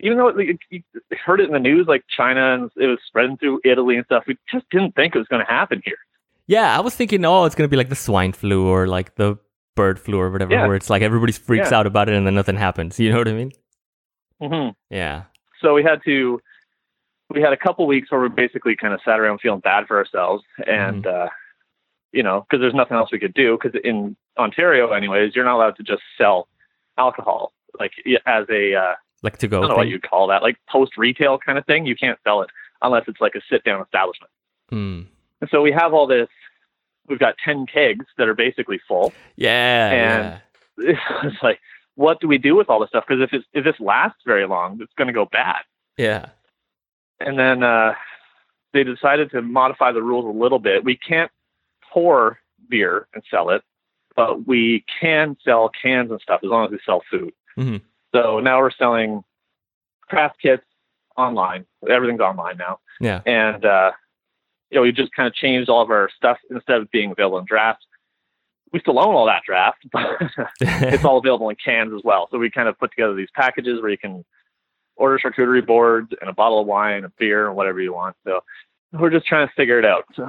even 0.00 0.18
though 0.18 0.28
it, 0.28 0.58
you 0.70 0.82
heard 1.24 1.40
it 1.40 1.46
in 1.46 1.52
the 1.52 1.58
news, 1.58 1.86
like 1.86 2.04
China 2.14 2.54
and 2.54 2.70
it 2.76 2.86
was 2.86 2.98
spreading 3.06 3.36
through 3.36 3.60
Italy 3.64 3.96
and 3.96 4.04
stuff, 4.06 4.24
we 4.26 4.36
just 4.52 4.68
didn't 4.70 4.94
think 4.94 5.14
it 5.14 5.18
was 5.18 5.28
going 5.28 5.44
to 5.44 5.50
happen 5.50 5.82
here. 5.84 5.96
Yeah, 6.46 6.76
I 6.76 6.80
was 6.80 6.94
thinking, 6.94 7.24
oh, 7.24 7.44
it's 7.44 7.54
gonna 7.56 7.66
be 7.68 7.76
like 7.76 7.88
the 7.88 7.96
swine 7.96 8.32
flu 8.32 8.66
or 8.68 8.86
like 8.86 9.16
the 9.16 9.36
bird 9.74 9.98
flu 9.98 10.20
or 10.20 10.30
whatever, 10.30 10.52
Yeah. 10.52 10.66
where 10.66 10.76
it's 10.76 10.88
like 10.88 11.02
everybody 11.02 11.32
freaks 11.32 11.70
Yeah. 11.72 11.78
out 11.80 11.86
about 11.86 12.08
it 12.08 12.14
and 12.14 12.24
then 12.26 12.34
nothing 12.36 12.56
happens. 12.56 13.00
You 13.00 13.10
know 13.10 13.18
what 13.18 13.28
I 13.28 13.32
mean? 13.32 13.52
hmm 14.40 14.68
Yeah. 14.88 15.24
So 15.60 15.74
we 15.74 15.82
had 15.82 16.00
to, 16.04 16.40
we 17.30 17.40
had 17.42 17.52
a 17.52 17.56
couple 17.56 17.86
weeks 17.88 18.12
where 18.12 18.20
we 18.20 18.28
basically 18.28 18.76
kind 18.76 18.94
of 18.94 19.00
sat 19.04 19.18
around 19.18 19.40
feeling 19.40 19.58
bad 19.60 19.86
for 19.88 19.96
ourselves, 19.96 20.44
and 20.66 21.04
uh, 21.06 21.28
you 22.12 22.22
know, 22.22 22.42
because 22.42 22.60
there's 22.60 22.74
nothing 22.74 22.96
else 22.96 23.10
we 23.10 23.18
could 23.18 23.34
do. 23.34 23.58
Because 23.60 23.78
in 23.82 24.16
Ontario, 24.38 24.92
anyways, 24.92 25.34
you're 25.34 25.44
not 25.44 25.56
allowed 25.56 25.76
to 25.76 25.82
just 25.82 26.02
sell 26.16 26.46
alcohol 26.96 27.52
like 27.80 27.90
as 28.26 28.44
a 28.50 28.74
uh, 28.74 28.94
Like 29.22 29.38
to 29.38 29.48
go. 29.48 29.58
I 29.58 29.60
don't 29.62 29.70
know 29.70 29.76
what 29.76 29.88
you'd 29.88 30.08
call 30.08 30.26
that, 30.28 30.42
like 30.42 30.56
post 30.68 30.96
retail 30.96 31.38
kind 31.38 31.58
of 31.58 31.66
thing. 31.66 31.86
You 31.86 31.96
can't 31.96 32.18
sell 32.24 32.42
it 32.42 32.50
unless 32.82 33.04
it's 33.08 33.20
like 33.20 33.34
a 33.34 33.40
sit 33.50 33.64
down 33.64 33.82
establishment. 33.82 34.30
Mm. 34.70 35.06
And 35.40 35.50
so 35.50 35.62
we 35.62 35.72
have 35.72 35.94
all 35.94 36.06
this. 36.06 36.28
We've 37.08 37.18
got 37.18 37.36
ten 37.44 37.66
kegs 37.66 38.04
that 38.18 38.28
are 38.28 38.34
basically 38.34 38.80
full. 38.86 39.12
Yeah. 39.36 39.90
And- 39.90 40.40
yeah. 40.78 40.96
it's 41.24 41.42
like, 41.42 41.58
what 41.94 42.20
do 42.20 42.28
we 42.28 42.36
do 42.36 42.54
with 42.54 42.68
all 42.68 42.80
this 42.80 42.90
stuff? 42.90 43.04
Because 43.08 43.22
if 43.22 43.32
it's, 43.32 43.46
if 43.54 43.64
this 43.64 43.80
lasts 43.80 44.20
very 44.26 44.46
long, 44.46 44.78
it's 44.82 44.92
going 44.98 45.06
to 45.06 45.14
go 45.14 45.24
bad. 45.24 45.62
Yeah. 45.96 46.26
And 47.18 47.38
then 47.38 47.62
uh, 47.62 47.94
they 48.74 48.84
decided 48.84 49.30
to 49.30 49.40
modify 49.40 49.92
the 49.92 50.02
rules 50.02 50.26
a 50.26 50.38
little 50.38 50.58
bit. 50.58 50.84
We 50.84 50.96
can't 50.98 51.30
pour 51.90 52.38
beer 52.68 53.08
and 53.14 53.22
sell 53.30 53.48
it, 53.48 53.62
but 54.14 54.46
we 54.46 54.84
can 55.00 55.38
sell 55.42 55.70
cans 55.70 56.10
and 56.10 56.20
stuff 56.20 56.40
as 56.44 56.50
long 56.50 56.66
as 56.66 56.72
we 56.72 56.78
sell 56.84 57.02
food. 57.10 57.32
Mhm. 57.56 57.80
So 58.14 58.40
now 58.40 58.60
we're 58.60 58.70
selling 58.70 59.24
craft 60.08 60.36
kits 60.40 60.62
online. 61.16 61.66
Everything's 61.88 62.20
online 62.20 62.56
now. 62.58 62.78
Yeah. 63.00 63.20
and 63.26 63.64
uh, 63.64 63.92
you 64.70 64.76
know 64.76 64.82
we 64.82 64.92
just 64.92 65.12
kind 65.12 65.26
of 65.26 65.34
changed 65.34 65.68
all 65.68 65.82
of 65.82 65.90
our 65.90 66.08
stuff 66.16 66.38
instead 66.50 66.80
of 66.80 66.90
being 66.90 67.10
available 67.10 67.38
in 67.38 67.44
draft. 67.44 67.84
We 68.72 68.80
still 68.80 68.98
own 68.98 69.14
all 69.14 69.26
that 69.26 69.42
draft, 69.46 69.86
but 69.92 70.06
it's 70.60 71.04
all 71.04 71.18
available 71.18 71.48
in 71.50 71.56
cans 71.62 71.92
as 71.94 72.02
well. 72.04 72.28
So 72.30 72.38
we 72.38 72.50
kind 72.50 72.68
of 72.68 72.78
put 72.78 72.90
together 72.90 73.14
these 73.14 73.28
packages 73.34 73.80
where 73.80 73.90
you 73.90 73.98
can 73.98 74.24
order 74.96 75.18
charcuterie 75.18 75.66
boards 75.66 76.12
and 76.20 76.28
a 76.28 76.32
bottle 76.32 76.60
of 76.60 76.66
wine, 76.66 77.04
a 77.04 77.10
beer, 77.18 77.48
and 77.48 77.56
whatever 77.56 77.80
you 77.80 77.92
want. 77.92 78.16
So 78.24 78.40
we're 78.92 79.10
just 79.10 79.26
trying 79.26 79.46
to 79.46 79.52
figure 79.54 79.78
it 79.78 79.84
out. 79.84 80.04
So, 80.14 80.28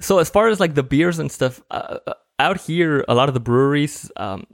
so 0.00 0.18
as 0.18 0.30
far 0.30 0.48
as 0.48 0.60
like 0.60 0.74
the 0.74 0.82
beers 0.82 1.18
and 1.18 1.30
stuff, 1.30 1.60
uh, 1.70 1.98
uh, 2.06 2.14
out 2.38 2.60
here, 2.60 3.04
a 3.08 3.14
lot 3.14 3.28
of 3.28 3.34
the 3.34 3.40
breweries, 3.40 4.10
um, 4.16 4.46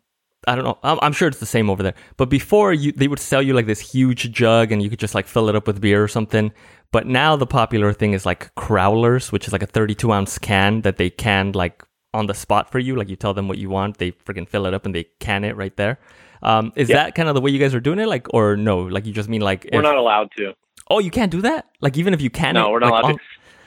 I 0.49 0.55
don't 0.57 0.65
know. 0.65 0.79
I'm, 0.83 0.99
I'm 1.03 1.13
sure 1.13 1.29
it's 1.29 1.39
the 1.39 1.47
same 1.47 1.71
over 1.71 1.83
there. 1.83 1.95
But 2.17 2.29
before, 2.29 2.73
you 2.73 2.93
they 2.93 3.09
would 3.09 3.19
sell 3.21 3.41
you 3.43 3.55
like 3.55 3.67
this 3.67 3.81
huge 3.81 4.31
jug, 4.33 4.73
and 4.73 4.83
you 4.83 4.91
could 4.91 4.99
just 4.99 5.15
like 5.15 5.27
fill 5.27 5.49
it 5.49 5.55
up 5.57 5.67
with 5.67 5.81
beer 5.81 6.03
or 6.03 6.09
something. 6.09 6.53
But 6.91 7.07
now 7.07 7.37
the 7.37 7.47
popular 7.47 7.93
thing 7.93 8.13
is 8.13 8.27
like 8.27 8.55
crowlers, 8.55 9.33
which 9.33 9.47
is 9.47 9.53
like 9.53 9.63
a 9.63 9.67
32 9.67 10.13
ounce 10.13 10.39
can 10.39 10.83
that 10.83 10.97
they 10.97 11.11
can 11.11 11.53
like 11.53 11.83
on 12.13 12.27
the 12.27 12.35
spot 12.35 12.71
for 12.71 12.79
you. 12.79 12.97
Like 12.97 13.09
you 13.09 13.17
tell 13.17 13.33
them 13.35 13.49
what 13.49 13.59
you 13.59 13.71
want, 13.71 13.99
they 13.99 14.13
freaking 14.13 14.49
fill 14.49 14.67
it 14.67 14.75
up 14.75 14.85
and 14.85 14.95
they 14.95 15.05
can 15.21 15.45
it 15.45 15.57
right 15.57 15.75
there. 15.77 15.99
Um, 16.43 16.73
is 16.77 16.89
Yeah. 16.91 16.97
that 16.97 17.15
kind 17.15 17.29
of 17.29 17.35
the 17.35 17.41
way 17.41 17.51
you 17.51 17.59
guys 17.59 17.75
are 17.75 17.81
doing 17.81 17.99
it? 18.01 18.09
Like, 18.09 18.27
or 18.35 18.57
no? 18.57 18.81
Like 18.81 19.07
you 19.07 19.13
just 19.13 19.29
mean 19.29 19.41
like 19.43 19.67
We're 19.73 19.79
if- 19.79 19.83
not 19.85 19.97
allowed 19.97 20.31
to. 20.37 20.55
Oh, 20.91 20.99
you 20.99 21.11
can't 21.11 21.31
do 21.31 21.41
that. 21.43 21.67
Like 21.81 21.97
even 21.97 22.13
if 22.13 22.21
you 22.21 22.29
can. 22.31 22.55
No, 22.55 22.69
it, 22.69 22.73
we're 22.73 22.79
not 22.81 22.91
like, 22.93 23.03
allowed 23.05 23.13
on- 23.13 23.19
to. 23.19 23.25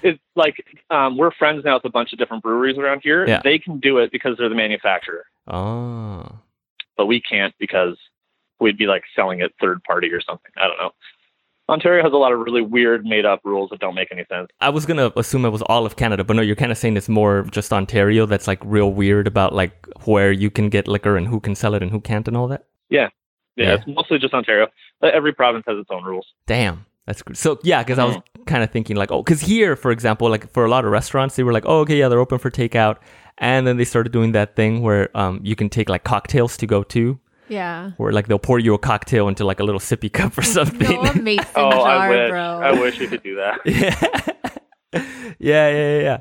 It's 0.10 0.20
like 0.36 0.64
um, 0.92 1.18
we're 1.18 1.32
friends 1.32 1.64
now 1.66 1.76
with 1.78 1.86
a 1.86 1.90
bunch 1.90 2.14
of 2.14 2.20
different 2.20 2.44
breweries 2.44 2.78
around 2.78 3.02
here. 3.02 3.26
Yeah. 3.28 3.42
They 3.44 3.58
can 3.58 3.80
do 3.80 3.98
it 3.98 4.12
because 4.12 4.38
they're 4.38 4.50
the 4.50 4.54
manufacturer, 4.56 5.26
Oh, 5.48 6.30
but 6.98 7.06
we 7.06 7.22
can't 7.22 7.54
because 7.60 7.98
we'd 8.60 8.78
be 8.78 8.88
like 8.88 9.04
selling 9.16 9.42
it 9.42 9.54
third 9.62 9.84
party 9.84 10.12
or 10.12 10.22
something. 10.22 10.52
I 10.58 10.68
don't 10.68 10.78
know. 10.78 10.92
Ontario 11.68 12.04
has 12.04 12.14
a 12.14 12.18
lot 12.18 12.32
of 12.32 12.40
really 12.40 12.62
weird 12.62 13.06
made 13.06 13.26
up 13.26 13.42
rules 13.44 13.72
that 13.72 13.80
don't 13.80 13.96
make 13.96 14.10
any 14.12 14.24
sense. 14.30 14.50
I 14.62 14.70
was 14.70 14.86
gonna 14.86 15.12
assume 15.16 15.46
it 15.46 15.50
was 15.50 15.64
all 15.64 15.86
of 15.86 15.96
Canada, 15.96 16.24
but 16.24 16.36
no, 16.36 16.44
you're 16.44 16.56
kind 16.56 16.72
of 16.72 16.78
saying 16.78 16.96
it's 16.96 17.10
more 17.10 17.42
just 17.50 17.74
Ontario. 17.74 18.28
That's 18.28 18.48
like 18.48 18.60
real 18.64 18.92
weird 18.92 19.26
about 19.26 19.54
like 19.56 19.88
where 20.06 20.32
you 20.32 20.52
can 20.52 20.70
get 20.70 20.88
liquor 20.88 21.18
and 21.18 21.28
who 21.28 21.40
can 21.40 21.56
sell 21.56 21.74
it 21.74 21.82
and 21.82 21.92
who 21.92 22.00
can't 22.00 22.28
and 22.28 22.38
all 22.38 22.48
that. 22.50 22.66
Yeah, 22.90 23.10
Yeah. 23.56 23.74
it's 23.76 23.84
mostly 23.88 24.20
just 24.20 24.34
Ontario. 24.36 24.68
But 25.02 25.16
every 25.16 25.34
province 25.34 25.64
has 25.68 25.80
its 25.80 25.90
own 25.92 26.04
rules. 26.04 26.28
Damn, 26.46 26.86
that's 27.08 27.24
good. 27.24 27.36
So 27.36 27.58
yeah, 27.64 27.82
because 27.82 27.98
I 27.98 28.06
was 28.06 28.18
Mm. 28.18 28.46
kind 28.46 28.64
of 28.64 28.70
thinking 28.70 28.96
like, 28.96 29.12
oh, 29.12 29.24
because 29.24 29.42
here, 29.42 29.76
for 29.76 29.90
example, 29.90 30.30
like 30.30 30.52
for 30.54 30.66
a 30.66 30.70
lot 30.70 30.86
of 30.86 30.92
restaurants, 30.92 31.36
they 31.36 31.42
were 31.42 31.52
like, 31.52 31.66
oh, 31.66 31.80
okay, 31.80 31.98
yeah, 31.98 32.10
they're 32.10 32.20
open 32.20 32.38
for 32.38 32.52
takeout, 32.52 32.98
and 33.38 33.66
then 33.68 33.78
they 33.78 33.86
started 33.86 34.12
doing 34.12 34.32
that 34.34 34.56
thing 34.56 34.82
where 34.82 35.10
um 35.18 35.40
you 35.44 35.56
can 35.56 35.70
take 35.70 35.90
like 35.90 36.04
cocktails 36.04 36.58
to 36.58 36.66
go 36.68 36.84
to, 36.84 37.20
Yeah. 37.50 37.92
where 37.98 38.12
like 38.12 38.28
they'll 38.28 38.40
pour 38.40 38.60
you 38.60 38.74
a 38.74 38.80
cocktail 38.80 39.28
into 39.28 39.44
like 39.46 39.60
a 39.60 39.64
little 39.64 39.82
sippy 39.82 40.12
cup 40.12 40.38
or 40.38 40.42
something. 40.58 41.04
No, 41.04 41.12
a 41.12 41.16
mason 41.16 41.46
Oh, 41.56 41.72
jar, 41.72 41.88
I 41.88 42.10
wish. 42.10 42.30
bro. 42.30 42.42
I 42.42 42.72
wish 42.80 43.00
we 43.00 43.08
could 43.08 43.24
do 43.24 43.36
that. 43.36 43.60
yeah. 43.66 43.96
yeah, 44.94 45.70
yeah, 45.70 45.70
yeah, 45.70 46.00
yeah. 46.00 46.18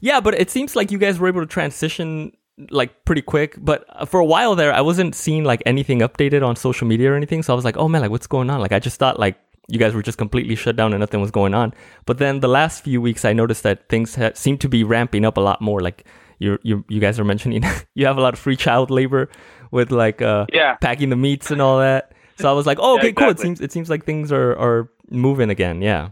Yeah, 0.00 0.20
but 0.20 0.34
it 0.34 0.50
seems 0.50 0.76
like 0.76 0.90
you 0.90 0.98
guys 0.98 1.18
were 1.18 1.28
able 1.28 1.40
to 1.40 1.46
transition 1.46 2.32
like 2.70 3.04
pretty 3.04 3.22
quick. 3.22 3.56
But 3.58 3.84
uh, 3.88 4.04
for 4.04 4.20
a 4.20 4.24
while 4.24 4.54
there, 4.54 4.72
I 4.72 4.80
wasn't 4.82 5.14
seeing 5.14 5.44
like 5.44 5.62
anything 5.64 6.00
updated 6.00 6.46
on 6.46 6.56
social 6.56 6.86
media 6.86 7.12
or 7.12 7.16
anything. 7.16 7.42
So 7.42 7.52
I 7.52 7.56
was 7.56 7.64
like, 7.64 7.76
oh 7.76 7.88
man, 7.88 8.02
like 8.02 8.10
what's 8.10 8.26
going 8.26 8.50
on? 8.50 8.60
Like 8.60 8.72
I 8.72 8.78
just 8.78 8.98
thought 8.98 9.18
like 9.18 9.36
you 9.68 9.78
guys 9.78 9.94
were 9.94 10.02
just 10.02 10.18
completely 10.18 10.54
shut 10.54 10.76
down 10.76 10.92
and 10.92 11.00
nothing 11.00 11.20
was 11.20 11.30
going 11.30 11.54
on. 11.54 11.72
But 12.06 12.18
then 12.18 12.40
the 12.40 12.48
last 12.48 12.84
few 12.84 13.00
weeks, 13.00 13.24
I 13.24 13.32
noticed 13.32 13.62
that 13.62 13.88
things 13.88 14.14
ha- 14.14 14.32
seem 14.34 14.58
to 14.58 14.68
be 14.68 14.84
ramping 14.84 15.24
up 15.24 15.36
a 15.36 15.40
lot 15.40 15.60
more. 15.60 15.80
Like 15.80 16.04
you, 16.38 16.58
you, 16.62 16.84
you 16.88 17.00
guys 17.00 17.18
are 17.18 17.24
mentioning 17.24 17.62
you 17.94 18.06
have 18.06 18.16
a 18.16 18.20
lot 18.20 18.34
of 18.34 18.40
free 18.40 18.56
child 18.56 18.90
labor 18.90 19.28
with 19.70 19.90
like 19.90 20.22
uh, 20.22 20.46
Yeah. 20.52 20.76
packing 20.80 21.10
the 21.10 21.16
meats 21.16 21.50
and 21.50 21.60
all 21.60 21.78
that. 21.78 22.12
So 22.36 22.48
I 22.48 22.52
was 22.52 22.66
like, 22.66 22.78
oh, 22.80 22.94
Yeah, 22.96 23.00
okay, 23.00 23.12
cool. 23.12 23.30
It 23.30 23.38
seems 23.40 23.60
it 23.60 23.72
seems 23.72 23.90
like 23.90 24.04
things 24.04 24.30
are 24.32 24.56
are 24.58 24.88
moving 25.10 25.50
again. 25.50 25.82
Yeah. 25.82 26.10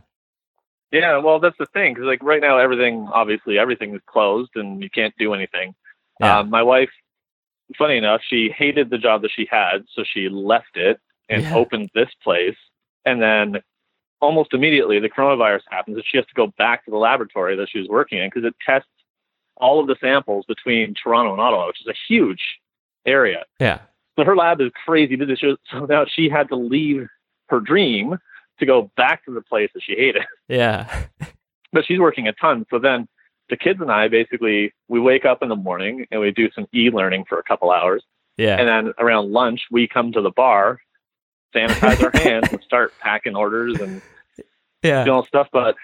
Yeah, 0.92 1.18
well, 1.18 1.40
that's 1.40 1.59
the 1.59 1.66
thing 1.66 1.95
because 1.95 2.06
like 2.06 2.23
right 2.23 2.40
now, 2.40 2.59
everything 2.59 3.09
obviously 3.12 3.59
everything 3.59 3.95
is 3.95 4.00
closed 4.06 4.50
and 4.54 4.83
you 4.83 4.88
can't 4.88 5.14
do 5.18 5.35
anything. 5.35 5.75
Yeah. 6.21 6.38
Um, 6.38 6.50
my 6.50 6.62
wife, 6.62 6.90
funny 7.76 7.97
enough, 7.97 8.21
she 8.26 8.50
hated 8.56 8.90
the 8.90 8.99
job 8.99 9.23
that 9.23 9.30
she 9.35 9.47
had, 9.50 9.85
so 9.95 10.04
she 10.04 10.28
left 10.28 10.76
it 10.76 10.99
and 11.28 11.42
Yeah. 11.42 11.54
opened 11.54 11.90
this 11.95 12.09
place. 12.23 12.56
And 13.04 13.21
then 13.21 13.59
almost 14.21 14.54
immediately, 14.54 14.99
the 15.00 15.11
coronavirus 15.11 15.62
happens, 15.71 15.97
and 15.97 16.04
she 16.06 16.16
has 16.18 16.26
to 16.26 16.35
go 16.35 16.47
back 16.56 16.85
to 16.85 16.90
the 16.90 16.97
laboratory 16.97 17.56
that 17.56 17.68
she 17.71 17.78
was 17.80 17.88
working 17.88 18.18
in 18.18 18.28
because 18.28 18.45
it 18.45 18.54
tests 18.64 18.88
all 19.57 19.81
of 19.81 19.87
the 19.87 19.97
samples 20.01 20.45
between 20.47 20.95
Toronto 20.95 21.33
and 21.33 21.41
Ottawa, 21.41 21.67
which 21.69 21.81
is 21.81 21.87
a 21.87 21.95
huge 22.09 22.43
area. 23.07 23.45
Yeah. 23.61 23.81
So 24.19 24.25
her 24.25 24.37
lab 24.37 24.61
is 24.61 24.71
crazy 24.85 25.17
busy. 25.17 25.37
So 25.41 25.57
so 25.71 25.87
now 25.87 26.05
she 26.09 26.29
had 26.29 26.49
to 26.49 26.57
leave 26.57 27.07
her 27.49 27.61
dream 27.61 28.17
to 28.59 28.67
go 28.67 28.91
back 28.97 29.25
to 29.27 29.33
the 29.33 29.43
place 29.43 29.71
that 29.75 29.83
she 29.83 29.95
hated 29.95 30.23
Yeah. 30.49 31.05
but 31.73 31.85
she's 31.87 31.99
working 31.99 32.27
a 32.27 32.33
ton. 32.33 32.65
So 32.71 32.79
then 32.79 33.07
the 33.51 33.57
kids 33.57 33.81
and 33.81 33.91
I 33.93 34.09
basically 34.09 34.73
we 34.89 34.99
wake 35.01 35.25
up 35.25 35.43
in 35.43 35.49
the 35.49 35.57
morning 35.57 36.07
and 36.11 36.21
we 36.21 36.31
do 36.33 36.51
some 36.53 36.67
e-learning 36.75 37.27
for 37.29 37.39
a 37.39 37.43
couple 37.45 37.71
hours, 37.71 38.03
Yeah. 38.37 38.57
and 38.59 38.69
then 38.69 38.95
around 38.99 39.31
lunch 39.33 39.63
we 39.71 39.87
come 39.87 40.11
to 40.13 40.21
the 40.23 40.31
bar, 40.31 40.81
sanitize 41.55 42.03
our 42.03 42.11
hands, 42.21 42.49
and 42.51 42.61
start 42.63 42.93
packing 43.01 43.37
orders 43.37 43.79
and 43.81 44.03
yeah. 44.83 45.05
doing 45.05 45.25
stuff. 45.27 45.49
But 45.53 45.77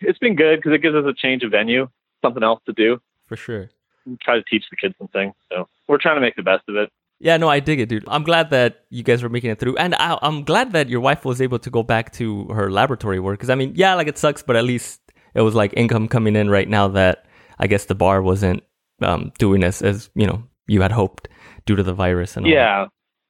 it's 0.00 0.18
been 0.18 0.36
good 0.36 0.58
because 0.60 0.72
it 0.72 0.80
gives 0.82 0.94
us 0.94 1.04
a 1.06 1.12
change 1.12 1.42
of 1.42 1.50
venue, 1.50 1.88
something 2.24 2.42
else 2.42 2.60
to 2.66 2.72
do. 2.72 3.00
For 3.30 3.36
sure. 3.36 3.70
We 4.06 4.16
try 4.20 4.34
to 4.34 4.42
teach 4.50 4.64
the 4.72 4.76
kids 4.76 4.96
some 4.98 5.06
things. 5.06 5.34
So 5.52 5.68
we're 5.86 5.98
trying 5.98 6.16
to 6.16 6.20
make 6.20 6.34
the 6.34 6.42
best 6.42 6.68
of 6.68 6.74
it. 6.74 6.90
Yeah, 7.20 7.36
no, 7.36 7.48
I 7.48 7.60
dig 7.60 7.78
it, 7.78 7.88
dude. 7.88 8.02
I'm 8.08 8.24
glad 8.24 8.50
that 8.50 8.86
you 8.90 9.04
guys 9.04 9.22
were 9.22 9.28
making 9.28 9.50
it 9.50 9.60
through, 9.60 9.76
and 9.76 9.94
I, 9.94 10.18
I'm 10.20 10.42
glad 10.42 10.72
that 10.72 10.88
your 10.88 10.98
wife 10.98 11.24
was 11.24 11.40
able 11.40 11.60
to 11.60 11.70
go 11.70 11.84
back 11.84 12.12
to 12.14 12.46
her 12.46 12.72
laboratory 12.72 13.20
work. 13.20 13.38
Because 13.38 13.50
I 13.50 13.54
mean, 13.54 13.72
yeah, 13.76 13.94
like 13.94 14.08
it 14.08 14.18
sucks, 14.18 14.42
but 14.42 14.56
at 14.56 14.64
least 14.64 15.00
it 15.34 15.42
was 15.42 15.54
like 15.54 15.72
income 15.76 16.08
coming 16.08 16.34
in 16.34 16.50
right 16.50 16.68
now 16.68 16.88
that 16.88 17.26
I 17.60 17.68
guess 17.68 17.84
the 17.84 17.94
bar 17.94 18.20
wasn't 18.20 18.64
um, 19.00 19.30
doing 19.38 19.62
as 19.62 19.80
as 19.80 20.10
you 20.16 20.26
know 20.26 20.42
you 20.66 20.82
had 20.82 20.90
hoped 20.90 21.28
due 21.66 21.76
to 21.76 21.84
the 21.84 21.94
virus 21.94 22.36
and 22.36 22.46
all 22.46 22.50
that. 22.50 22.56
Yeah, 22.56 22.86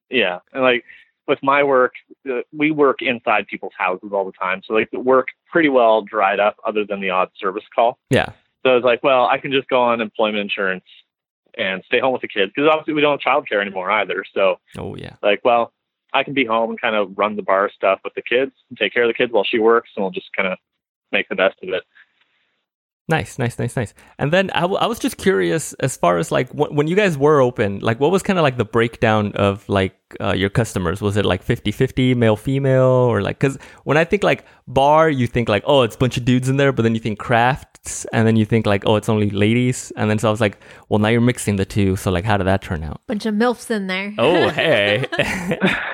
yeah, 0.08 0.38
and 0.54 0.62
like 0.62 0.82
with 1.28 1.40
my 1.42 1.62
work, 1.62 1.92
uh, 2.26 2.40
we 2.56 2.70
work 2.70 3.02
inside 3.02 3.48
people's 3.48 3.74
houses 3.76 4.12
all 4.14 4.24
the 4.24 4.32
time, 4.32 4.62
so 4.66 4.72
like 4.72 4.90
the 4.92 5.00
work 5.00 5.26
pretty 5.52 5.68
well 5.68 6.00
dried 6.00 6.40
up, 6.40 6.56
other 6.66 6.86
than 6.88 7.02
the 7.02 7.10
odd 7.10 7.28
service 7.38 7.64
call. 7.74 7.98
yeah, 8.08 8.30
So 8.62 8.72
I 8.72 8.74
was 8.74 8.84
like, 8.84 9.02
well, 9.02 9.26
I 9.26 9.38
can 9.38 9.52
just 9.52 9.68
go 9.68 9.80
on 9.80 10.00
employment 10.00 10.38
insurance 10.40 10.84
and 11.56 11.82
stay 11.86 11.98
home 11.98 12.12
with 12.12 12.22
the 12.22 12.28
kids 12.28 12.52
because 12.54 12.68
obviously 12.70 12.94
we 12.94 13.00
don't 13.00 13.20
have 13.22 13.44
childcare 13.44 13.60
anymore 13.60 13.90
either. 13.90 14.24
So 14.34 14.56
oh 14.78 14.94
yeah, 14.96 15.16
like, 15.22 15.40
well, 15.44 15.72
I 16.12 16.24
can 16.24 16.34
be 16.34 16.44
home 16.44 16.70
and 16.70 16.80
kind 16.80 16.96
of 16.96 17.16
run 17.16 17.36
the 17.36 17.42
bar 17.42 17.70
stuff 17.74 18.00
with 18.04 18.14
the 18.14 18.22
kids 18.22 18.52
and 18.68 18.78
take 18.78 18.92
care 18.92 19.04
of 19.04 19.08
the 19.08 19.14
kids 19.14 19.32
while 19.32 19.44
she 19.44 19.58
works, 19.58 19.90
and 19.96 20.04
we'll 20.04 20.12
just 20.12 20.32
kind 20.36 20.48
of 20.48 20.58
make 21.12 21.28
the 21.28 21.34
best 21.36 21.56
of 21.62 21.68
it. 21.70 21.82
Nice, 23.10 23.38
nice, 23.38 23.58
nice, 23.58 23.76
nice. 23.76 23.92
And 24.18 24.32
then 24.32 24.50
I, 24.52 24.62
w- 24.62 24.78
I 24.80 24.86
was 24.86 24.98
just 24.98 25.16
curious 25.18 25.74
as 25.74 25.96
far 25.96 26.16
as 26.18 26.30
like 26.32 26.48
wh- 26.50 26.72
when 26.72 26.86
you 26.88 26.96
guys 26.96 27.18
were 27.18 27.40
open, 27.40 27.80
like 27.80 28.00
what 28.00 28.10
was 28.10 28.22
kind 28.22 28.38
of 28.38 28.42
like 28.42 28.56
the 28.56 28.64
breakdown 28.64 29.32
of 29.34 29.68
like 29.68 29.94
uh, 30.20 30.32
your 30.32 30.48
customers? 30.50 31.02
Was 31.02 31.16
it 31.16 31.24
like 31.24 31.44
50-50 31.44 32.16
male 32.16 32.36
female 32.36 32.82
or 33.10 33.20
like 33.20 33.38
because 33.38 33.58
when 33.84 33.96
I 33.96 34.04
think 34.04 34.22
like 34.22 34.44
bar, 34.66 35.10
you 35.10 35.26
think 35.26 35.48
like 35.48 35.64
oh 35.66 35.82
it's 35.82 35.96
a 35.96 35.98
bunch 35.98 36.16
of 36.16 36.24
dudes 36.24 36.48
in 36.48 36.56
there, 36.56 36.72
but 36.72 36.82
then 36.82 36.94
you 36.94 37.00
think 37.00 37.18
crafts, 37.18 38.06
and 38.12 38.26
then 38.26 38.36
you 38.36 38.44
think 38.46 38.64
like 38.66 38.82
oh 38.86 38.96
it's 38.96 39.08
only 39.08 39.30
ladies, 39.30 39.92
and 39.96 40.08
then 40.08 40.18
so 40.18 40.28
I 40.28 40.30
was 40.30 40.40
like 40.40 40.58
well 40.88 40.98
now 40.98 41.08
you're 41.08 41.20
mixing 41.20 41.56
the 41.56 41.64
two, 41.66 41.96
so 41.96 42.10
like 42.10 42.24
how 42.24 42.36
did 42.36 42.46
that 42.46 42.62
turn 42.62 42.82
out? 42.82 43.00
Bunch 43.06 43.26
of 43.26 43.34
milfs 43.34 43.70
in 43.70 43.86
there. 43.86 44.14
Oh 44.18 44.48
hey, 44.60 45.06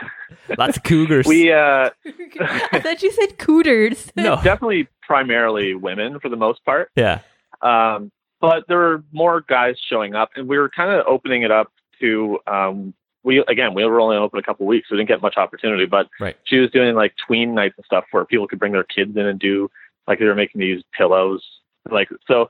lots 0.59 0.77
of 0.77 0.83
cougars. 0.83 1.27
We 1.27 1.53
uh, 1.53 1.91
I 2.41 2.81
thought 2.83 3.03
you 3.03 3.11
said 3.13 3.39
cooters. 3.39 4.11
no, 4.17 4.37
definitely 4.37 4.89
primarily 5.03 5.75
women 5.75 6.19
for 6.21 6.29
the 6.29 6.37
most 6.37 6.65
part. 6.65 6.91
yeah, 6.97 7.21
Um, 7.63 8.11
but 8.41 8.65
there 8.69 8.79
were 8.79 9.05
more 9.13 9.41
guys 9.41 9.77
showing 9.89 10.15
up, 10.15 10.31
and 10.37 10.49
we 10.49 10.59
were 10.59 10.69
kind 10.69 10.91
of 10.91 11.07
opening 11.07 11.43
it 11.43 11.51
up 11.51 11.73
to. 12.01 12.39
Um, 12.47 12.95
we 13.23 13.39
again, 13.49 13.75
we 13.75 13.85
were 13.85 14.01
only 14.01 14.17
open 14.17 14.39
a 14.39 14.43
couple 14.43 14.67
weeks, 14.67 14.89
so 14.89 14.95
we 14.95 14.99
didn't 14.99 15.09
get 15.09 15.23
much 15.23 15.37
opportunity. 15.37 15.87
But 15.87 16.09
Right. 16.21 16.37
she 16.45 16.59
was 16.59 16.71
doing 16.71 16.95
like 16.95 17.15
tween 17.27 17.55
nights 17.55 17.75
and 17.77 17.85
stuff 17.85 18.05
where 18.13 18.25
people 18.25 18.47
could 18.47 18.59
bring 18.59 18.73
their 18.73 18.85
kids 18.85 19.17
in 19.17 19.27
and 19.27 19.39
do 19.41 19.69
like 20.07 20.19
they 20.21 20.25
were 20.27 20.35
making 20.35 20.61
these 20.61 20.83
pillows, 20.97 21.43
like 21.91 22.09
so. 22.29 22.49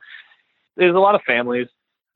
There's 0.76 0.94
a 0.94 0.98
lot 0.98 1.14
of 1.14 1.22
families. 1.22 1.68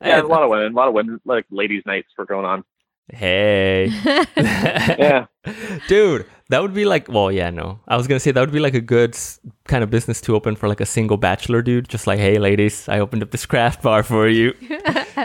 Yeah, 0.05 0.21
a 0.21 0.25
lot 0.25 0.43
of 0.43 0.51
women, 0.51 0.73
a 0.73 0.77
lot 0.77 0.89
of 0.89 0.93
women, 0.95 1.21
like 1.25 1.47
ladies' 1.51 1.83
nights 1.87 2.09
were 2.19 2.27
going 2.27 2.45
on. 2.45 2.65
Hey. 3.09 3.91
Yeah, 4.37 5.27
Dude, 5.89 6.27
that 6.51 6.61
would 6.63 6.75
be 6.75 6.85
like, 6.85 7.09
well, 7.09 7.33
yeah, 7.33 7.51
no. 7.51 7.81
I 7.89 7.97
was 7.97 8.07
going 8.07 8.17
to 8.17 8.21
say 8.21 8.31
that 8.31 8.41
would 8.41 8.53
be 8.53 8.61
like 8.61 8.75
a 8.75 8.81
good 8.81 9.17
kind 9.67 9.83
of 9.83 9.91
business 9.91 10.21
to 10.23 10.35
open 10.37 10.55
for 10.57 10.69
like 10.69 10.81
a 10.81 10.87
single 10.87 11.17
bachelor 11.17 11.63
dude. 11.63 11.89
Just 11.89 12.07
like, 12.07 12.19
hey, 12.19 12.39
ladies, 12.39 12.89
I 12.89 13.01
opened 13.01 13.23
up 13.23 13.31
this 13.31 13.47
craft 13.47 13.83
bar 13.83 14.03
for 14.03 14.29
you. 14.29 14.55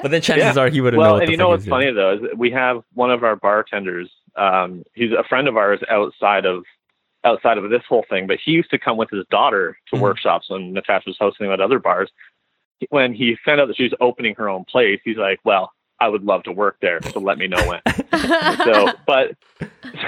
But 0.01 0.11
then 0.11 0.21
chances 0.21 0.55
Yeah. 0.57 0.61
are 0.63 0.69
he 0.69 0.81
wouldn't 0.81 1.01
know 1.01 1.13
well, 1.13 1.21
and 1.21 1.31
you 1.31 1.37
know 1.37 1.47
what's 1.49 1.63
doing. 1.63 1.69
funny 1.71 1.91
though 1.91 2.13
is 2.15 2.19
we 2.37 2.51
have 2.51 2.83
one 2.95 3.11
of 3.11 3.23
our 3.23 3.35
bartenders. 3.37 4.11
Um, 4.35 4.83
he's 4.93 5.11
a 5.11 5.23
friend 5.23 5.47
of 5.47 5.55
ours 5.55 5.79
outside 5.89 6.45
of 6.45 6.63
outside 7.23 7.57
of 7.57 7.69
this 7.69 7.81
whole 7.87 8.05
thing, 8.09 8.27
but 8.27 8.37
he 8.43 8.51
used 8.51 8.69
to 8.71 8.77
come 8.77 8.97
with 8.97 9.09
his 9.09 9.25
daughter 9.31 9.77
to 9.89 9.95
Mhm. 9.95 10.01
workshops 10.01 10.49
when 10.49 10.73
Natasha 10.73 11.09
was 11.09 11.17
hosting 11.17 11.45
them 11.45 11.53
at 11.53 11.61
other 11.61 11.79
bars. 11.79 12.11
When 12.89 13.13
he 13.13 13.37
found 13.45 13.61
out 13.61 13.67
that 13.69 13.77
she 13.77 13.83
was 13.83 13.93
opening 14.01 14.35
her 14.35 14.49
own 14.49 14.65
place, 14.65 14.99
he's 15.05 15.17
like, 15.17 15.39
"Well, 15.45 15.71
I 15.99 16.09
would 16.09 16.23
love 16.23 16.43
to 16.43 16.51
work 16.51 16.77
there, 16.81 16.99
so 17.11 17.19
let 17.19 17.37
me 17.37 17.47
know 17.47 17.61
when." 17.67 17.81
so, 18.57 18.91
but 19.07 19.35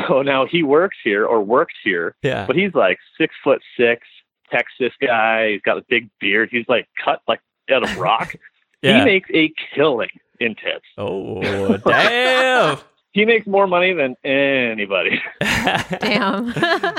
so 0.07 0.21
now 0.21 0.45
he 0.45 0.63
works 0.63 0.97
here 1.03 1.25
or 1.25 1.41
worked 1.41 1.75
here, 1.83 2.15
Yeah. 2.23 2.45
but 2.45 2.55
he's 2.55 2.73
like 2.73 2.97
six 3.17 3.33
foot 3.43 3.61
six, 3.77 4.05
Texas 4.51 4.93
guy. 5.01 5.51
He's 5.51 5.61
got 5.61 5.77
a 5.77 5.83
big 5.87 6.09
beard. 6.19 6.49
He's 6.51 6.65
like 6.67 6.87
cut 7.03 7.21
like 7.27 7.39
out 7.71 7.83
of 7.83 7.97
rock. 7.97 8.35
yeah. 8.81 8.99
He 8.99 9.05
makes 9.05 9.29
a 9.33 9.51
killing 9.75 10.09
in 10.39 10.55
tips. 10.55 10.87
oh, 10.97 11.77
damn. 11.85 12.77
He 13.11 13.25
makes 13.25 13.47
more 13.47 13.65
money 13.65 13.93
than 13.93 14.15
anybody. 14.23 15.19
Damn. 15.41 16.51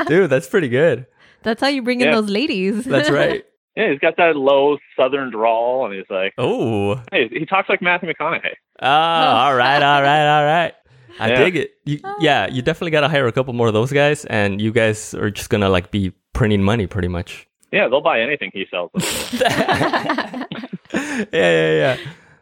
Dude, 0.07 0.28
that's 0.30 0.49
pretty 0.49 0.68
good. 0.68 1.07
That's 1.42 1.61
how 1.61 1.68
you 1.68 1.83
bring 1.83 2.00
in 2.00 2.11
those 2.11 2.28
ladies. 2.28 2.85
That's 2.85 3.11
right. 3.11 3.45
Yeah, 3.78 3.90
he's 3.92 4.00
got 4.00 4.16
that 4.16 4.35
low 4.37 4.76
southern 4.97 5.30
drawl, 5.30 5.87
and 5.87 5.94
he's 5.94 6.04
like, 6.11 6.35
Oh. 6.37 6.97
hey, 7.12 7.28
he 7.28 7.47
talks 7.47 7.68
like 7.68 7.80
Matthew 7.80 8.12
McConaughey. 8.12 8.54
Ah, 8.82 9.47
all 9.47 9.54
right, 9.54 9.80
all 9.82 10.02
right, 10.02 10.38
all 10.38 10.44
right. 10.44 10.75
I 11.20 11.28
Yeah. 11.30 11.38
dig 11.44 11.56
it. 11.56 11.70
You, 11.85 12.00
yeah, 12.20 12.49
you 12.49 12.61
definitely 12.61 12.90
got 12.90 13.02
to 13.02 13.08
hire 13.08 13.26
a 13.28 13.32
couple 13.32 13.52
more 13.54 13.68
of 13.68 13.75
those 13.75 13.92
guys, 13.92 14.25
and 14.25 14.61
you 14.61 14.73
guys 14.73 15.14
are 15.14 15.30
just 15.30 15.49
going 15.49 15.61
to 15.61 15.68
like 15.68 15.92
be 15.92 16.12
printing 16.32 16.62
money 16.62 16.87
pretty 16.88 17.06
much. 17.08 17.47
Yeah, 17.70 17.87
they'll 17.88 18.00
buy 18.00 18.20
anything 18.20 18.50
he 18.52 18.66
sells. 18.70 18.90
Yeah, 20.92 21.26
yeah, 21.32 21.70
yeah. 21.73 21.97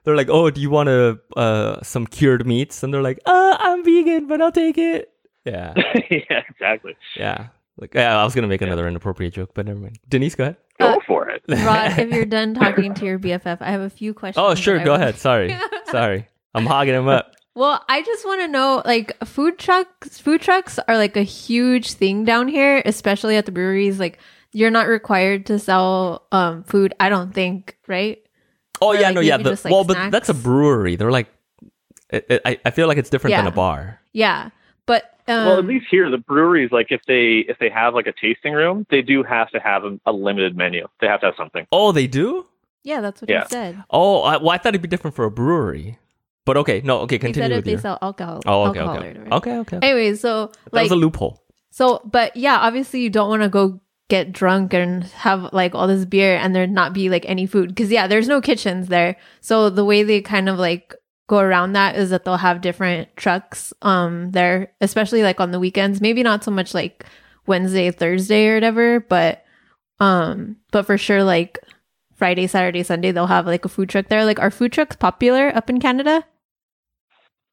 they're 0.05 0.17
like, 0.17 0.29
"Oh, 0.31 0.51
do 0.51 0.61
you 0.61 0.71
want 0.71 0.87
to 0.89 1.19
uh 1.37 1.83
some 1.83 2.07
cured 2.07 2.47
meats?" 2.47 2.83
And 2.83 2.95
they're 2.95 3.03
like, 3.03 3.19
"Uh, 3.27 3.57
I'm 3.59 3.85
vegan, 3.85 4.27
but 4.29 4.41
I'll 4.41 4.53
take 4.53 4.79
it." 4.79 5.11
Yeah, 5.45 5.75
yeah, 6.11 6.43
exactly. 6.49 6.97
yeah. 7.17 7.49
Like, 7.79 7.95
yeah, 7.95 8.19
I 8.19 8.25
was 8.25 8.35
gonna 8.35 8.47
make 8.47 8.63
another 8.63 8.87
inappropriate 8.89 9.35
joke, 9.35 9.51
but 9.55 9.67
never 9.67 9.81
mind. 9.81 9.99
Denise, 10.09 10.35
go 10.37 10.45
ahead. 10.45 10.57
Go 10.79 10.87
Uh, 10.95 10.99
for 11.07 11.16
it. 11.37 11.43
Rod, 11.65 11.99
if 11.99 12.11
you're 12.11 12.25
done 12.25 12.55
talking 12.63 12.95
to 12.95 13.05
your 13.05 13.19
BFF, 13.19 13.59
I 13.61 13.71
have 13.71 13.81
a 13.81 13.91
few 13.91 14.15
questions. 14.15 14.43
Oh, 14.45 14.55
sure, 14.55 14.83
go 14.83 14.95
ahead. 14.95 15.17
Sorry, 15.17 15.57
sorry, 15.91 16.27
I'm 16.55 16.67
hogging 16.67 16.95
him 16.95 17.09
up. 17.09 17.33
Well, 17.55 17.83
I 17.89 18.03
just 18.03 18.27
want 18.27 18.43
to 18.43 18.49
know, 18.49 18.83
like, 18.85 19.17
food 19.25 19.59
trucks. 19.59 20.19
Food 20.19 20.43
trucks 20.43 20.79
are 20.89 20.97
like 20.97 21.17
a 21.17 21.23
huge 21.23 21.93
thing 21.93 22.25
down 22.25 22.49
here, 22.49 22.83
especially 22.85 23.37
at 23.37 23.47
the 23.47 23.53
breweries. 23.53 23.99
Like, 23.99 24.19
you're 24.53 24.71
not 24.71 24.89
required 24.89 25.47
to 25.47 25.59
sell 25.59 26.27
um 26.33 26.65
food. 26.65 26.95
I 27.01 27.09
don't 27.09 27.33
think, 27.33 27.77
right? 27.89 28.19
Oh 28.81 28.89
Or, 28.89 28.95
yeah, 28.95 29.07
like, 29.07 29.15
no, 29.15 29.21
yeah. 29.21 29.37
The, 29.39 29.51
just, 29.51 29.65
like, 29.65 29.73
well, 29.73 29.85
but 29.85 30.11
that's 30.11 30.29
a 30.29 30.35
brewery. 30.35 30.97
They're 30.97 31.11
like, 31.11 31.29
it, 32.11 32.27
it, 32.29 32.43
I 32.45 32.59
I 32.65 32.71
feel 32.71 32.89
like 32.89 32.99
it's 32.99 33.11
different 33.11 33.35
than 33.37 33.47
a 33.47 33.51
bar. 33.51 34.01
Yeah, 34.13 34.51
but 34.87 35.05
um, 35.29 35.45
well, 35.47 35.59
at 35.59 35.65
least 35.67 35.87
here, 35.91 36.09
the 36.11 36.19
breweries, 36.19 36.71
like 36.73 36.89
if 36.91 37.01
they 37.07 37.45
if 37.49 37.59
they 37.59 37.69
have 37.69 37.95
like 37.95 38.07
a 38.07 38.13
tasting 38.21 38.53
room, 38.53 38.87
they 38.91 39.03
do 39.03 39.23
have 39.23 39.51
to 39.51 39.59
have 39.61 39.85
a, 39.85 39.99
a 40.07 40.13
limited 40.13 40.57
menu. 40.57 40.87
They 41.01 41.07
have 41.09 41.21
to 41.21 41.27
have 41.27 41.35
something. 41.37 41.67
Oh, 41.73 41.93
they 41.93 42.07
do. 42.07 42.47
yeah, 42.85 43.01
that's 43.01 43.21
what 43.21 43.29
Yeah. 43.31 43.43
he 43.43 43.49
said. 43.49 43.83
Oh, 43.91 44.23
I, 44.23 44.37
well, 44.37 44.51
I 44.51 44.59
thought 44.59 44.69
it'd 44.71 44.83
be 44.83 44.89
different 44.89 45.17
for 45.17 45.25
a 45.25 45.31
brewery. 45.31 45.99
But 46.45 46.57
okay, 46.59 46.81
no, 46.85 47.01
okay, 47.01 47.17
He 47.17 47.19
continue 47.19 47.49
said 47.49 47.51
if 47.53 47.57
with 47.57 47.65
they 47.65 47.77
sell 47.77 47.99
alcohol. 48.01 48.41
Oh, 48.47 48.67
okay, 48.71 48.79
alcohol 48.79 48.99
okay, 48.99 49.07
or 49.07 49.09
whatever. 49.25 49.35
okay, 49.35 49.57
okay. 49.59 49.77
okay. 49.79 49.87
Anyways, 49.89 50.21
so 50.21 50.53
That 50.67 50.73
like 50.75 50.83
was 50.85 50.93
a 50.93 50.97
loophole. 50.97 51.43
So, 51.73 52.01
but 52.05 52.37
yeah, 52.37 52.59
obviously 52.61 53.01
you 53.01 53.11
don't 53.11 53.29
want 53.29 53.43
to 53.43 53.49
go 53.49 53.81
get 54.09 54.31
drunk 54.31 54.73
and 54.73 55.03
have 55.03 55.53
like 55.53 55.75
all 55.75 55.89
this 55.89 56.05
beer 56.05 56.37
and 56.37 56.55
there 56.55 56.65
not 56.69 56.93
be 56.93 57.11
like 57.11 57.25
any 57.29 57.45
food 57.47 57.71
because 57.71 57.91
yeah, 57.91 58.07
there's 58.07 58.29
no 58.29 58.41
kitchens 58.41 58.87
there. 58.87 59.17
So 59.41 59.69
the 59.71 59.85
way 59.85 60.05
they 60.05 60.21
kind 60.21 60.49
of 60.49 60.57
like 60.57 60.95
go 61.29 61.39
around 61.39 61.73
that 61.73 61.97
is 61.97 62.11
that 62.11 62.25
they'll 62.25 62.37
have 62.37 62.61
different 62.61 63.09
trucks 63.17 63.73
um 63.83 64.31
there, 64.33 64.73
especially 64.81 65.23
like 65.23 65.41
on 65.41 65.51
the 65.51 65.59
weekends. 65.61 66.01
Maybe 66.01 66.23
not 66.23 66.45
so 66.45 66.51
much 66.51 66.75
like 66.75 67.05
Wednesday, 67.47 67.91
Thursday 67.91 68.49
or 68.49 68.55
whatever, 68.55 69.01
but 69.01 69.45
um, 70.01 70.57
but 70.73 70.85
for 70.85 70.99
sure 70.99 71.25
like 71.25 71.59
Friday, 72.15 72.47
Saturday, 72.47 72.83
Sunday 72.83 73.13
they'll 73.13 73.27
have 73.27 73.47
like 73.47 73.65
a 73.65 73.69
food 73.69 73.89
truck 73.89 74.09
there. 74.09 74.25
Like 74.25 74.39
are 74.41 74.51
food 74.51 74.73
trucks 74.73 74.97
popular 74.97 75.51
up 75.55 75.69
in 75.71 75.81
Canada? 75.81 76.25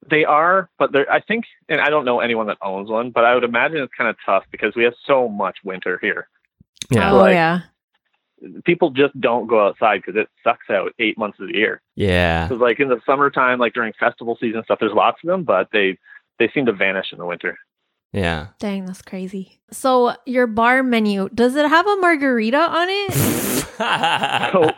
They 0.10 0.26
are, 0.26 0.70
but 0.78 0.92
they're, 0.92 1.10
I 1.10 1.22
think, 1.22 1.46
and 1.70 1.80
I 1.80 1.90
don't 1.90 2.04
know 2.04 2.20
anyone 2.20 2.48
that 2.48 2.58
owns 2.62 2.90
one, 2.90 3.12
but 3.12 3.24
I 3.24 3.34
would 3.36 3.46
imagine 3.46 3.78
it's 3.78 3.94
kind 3.98 4.10
of 4.10 4.18
tough 4.26 4.44
because 4.52 4.74
we 4.76 4.84
have 4.84 4.94
so 5.08 5.30
much 5.30 5.60
winter 5.64 5.98
here. 6.02 6.28
Yeah, 6.92 7.14
Oh 7.14 7.18
Like- 7.20 7.34
yeah. 7.36 7.60
People 8.66 8.90
just 8.90 9.20
don't 9.20 9.48
go 9.48 9.68
outside 9.68 10.02
because 10.06 10.20
it 10.20 10.28
sucks 10.44 10.70
out 10.70 10.92
eight 11.00 11.18
months 11.18 11.40
of 11.40 11.48
the 11.48 11.56
year. 11.56 11.82
yeah. 11.96 12.48
Because 12.48 12.62
like 12.62 12.80
in 12.80 12.90
the 12.90 13.00
summertime, 13.06 13.60
like 13.60 13.74
during 13.74 13.94
festival 14.00 14.38
season 14.40 14.64
stuff, 14.64 14.80
there's 14.80 14.94
lots 14.94 15.20
of 15.24 15.28
them, 15.28 15.44
but 15.44 15.70
they 15.72 15.98
they 16.40 16.50
seem 16.54 16.66
to 16.66 16.74
vanish 16.74 17.12
in 17.12 17.20
the 17.20 17.26
winter. 17.26 17.58
Yeah. 18.12 18.48
Dang, 18.60 18.86
that's 18.86 19.02
crazy. 19.02 19.60
So 19.72 20.16
your 20.26 20.46
bar 20.46 20.84
menu, 20.84 21.30
does 21.34 21.56
it 21.56 21.68
have 21.68 21.88
a 21.88 21.96
margarita 21.98 22.58
on 22.58 22.88
it? 22.90 23.54
So 24.54 24.72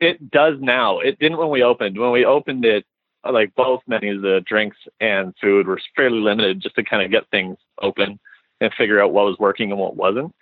it 0.00 0.30
does 0.30 0.56
now. 0.60 1.00
It 1.00 1.18
didn't 1.18 1.38
when 1.38 1.48
we 1.50 1.62
opened. 1.62 1.98
When 1.98 2.12
we 2.12 2.24
opened 2.24 2.64
it, 2.64 2.84
uh, 3.24 3.32
like 3.32 3.54
both 3.54 3.80
menus, 3.86 4.22
the 4.22 4.42
drinks 4.46 4.76
and 5.00 5.34
food 5.40 5.66
were 5.66 5.80
fairly 5.96 6.20
limited 6.20 6.60
just 6.60 6.76
to 6.76 6.84
kind 6.84 7.02
of 7.02 7.10
get 7.10 7.28
things 7.30 7.56
open 7.80 8.20
and 8.60 8.72
figure 8.74 9.00
out 9.00 9.12
what 9.12 9.24
was 9.24 9.38
working 9.38 9.70
and 9.70 9.80
what 9.80 9.96
wasn't. 9.96 10.32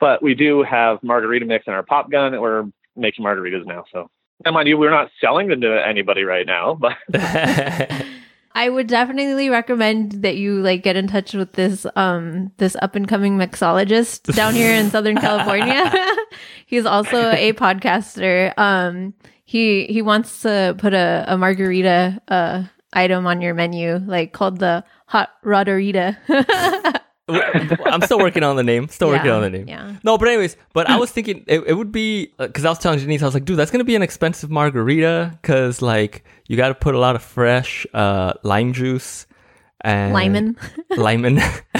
But 0.00 0.22
we 0.22 0.34
do 0.34 0.62
have 0.62 1.02
margarita 1.02 1.44
mix 1.44 1.66
in 1.66 1.74
our 1.74 1.82
pop 1.82 2.10
gun 2.10 2.32
and 2.32 2.42
we're 2.42 2.64
making 2.96 3.24
margaritas 3.24 3.66
now. 3.66 3.84
So, 3.92 4.10
and 4.44 4.54
mind 4.54 4.68
you, 4.68 4.78
we're 4.78 4.90
not 4.90 5.10
selling 5.20 5.48
them 5.48 5.60
to 5.60 5.86
anybody 5.86 6.24
right 6.24 6.46
now, 6.46 6.74
but 6.74 6.96
I 8.52 8.68
would 8.68 8.88
definitely 8.88 9.48
recommend 9.48 10.22
that 10.22 10.36
you 10.36 10.60
like 10.60 10.82
get 10.82 10.96
in 10.96 11.06
touch 11.06 11.34
with 11.34 11.52
this 11.52 11.86
um 11.96 12.50
this 12.56 12.76
up 12.82 12.96
and 12.96 13.06
coming 13.06 13.36
mixologist 13.36 14.34
down 14.34 14.54
here 14.54 14.74
in 14.74 14.90
Southern 14.90 15.16
California. 15.20 15.92
He's 16.66 16.86
also 16.86 17.30
a 17.30 17.52
podcaster. 17.52 18.56
Um 18.58 19.14
he 19.44 19.86
he 19.86 20.02
wants 20.02 20.42
to 20.42 20.74
put 20.78 20.94
a, 20.94 21.24
a 21.28 21.36
margarita 21.38 22.20
uh 22.28 22.64
item 22.92 23.26
on 23.26 23.40
your 23.40 23.54
menu, 23.54 23.98
like 23.98 24.32
called 24.32 24.58
the 24.58 24.84
hot 25.06 25.30
rodarita. 25.44 26.16
I'm 27.86 28.02
still 28.02 28.18
working 28.18 28.42
on 28.42 28.56
the 28.56 28.62
name. 28.62 28.88
Still 28.88 29.08
working 29.08 29.30
on 29.30 29.42
the 29.42 29.50
name. 29.50 29.68
yeah. 29.68 29.96
No, 30.02 30.18
but 30.18 30.28
anyways, 30.28 30.56
but 30.72 30.88
I 30.88 30.96
was 31.02 31.10
thinking 31.10 31.44
it, 31.46 31.60
it 31.66 31.74
would 31.74 31.92
be 31.92 32.32
because 32.38 32.64
I 32.64 32.68
was 32.68 32.78
telling 32.78 32.98
Janice, 32.98 33.22
I 33.22 33.26
was 33.26 33.34
like, 33.34 33.44
dude, 33.44 33.58
that's 33.58 33.70
gonna 33.70 33.84
be 33.84 33.94
an 33.96 34.02
expensive 34.02 34.50
margarita 34.50 35.38
because 35.40 35.82
like 35.82 36.24
you 36.48 36.56
got 36.56 36.68
to 36.68 36.74
put 36.74 36.94
a 36.94 36.98
lot 36.98 37.16
of 37.16 37.22
fresh 37.22 37.86
uh, 37.94 38.32
lime 38.42 38.72
juice 38.72 39.26
and 39.82 40.12
Lyman, 40.12 40.56
limon, 40.90 41.38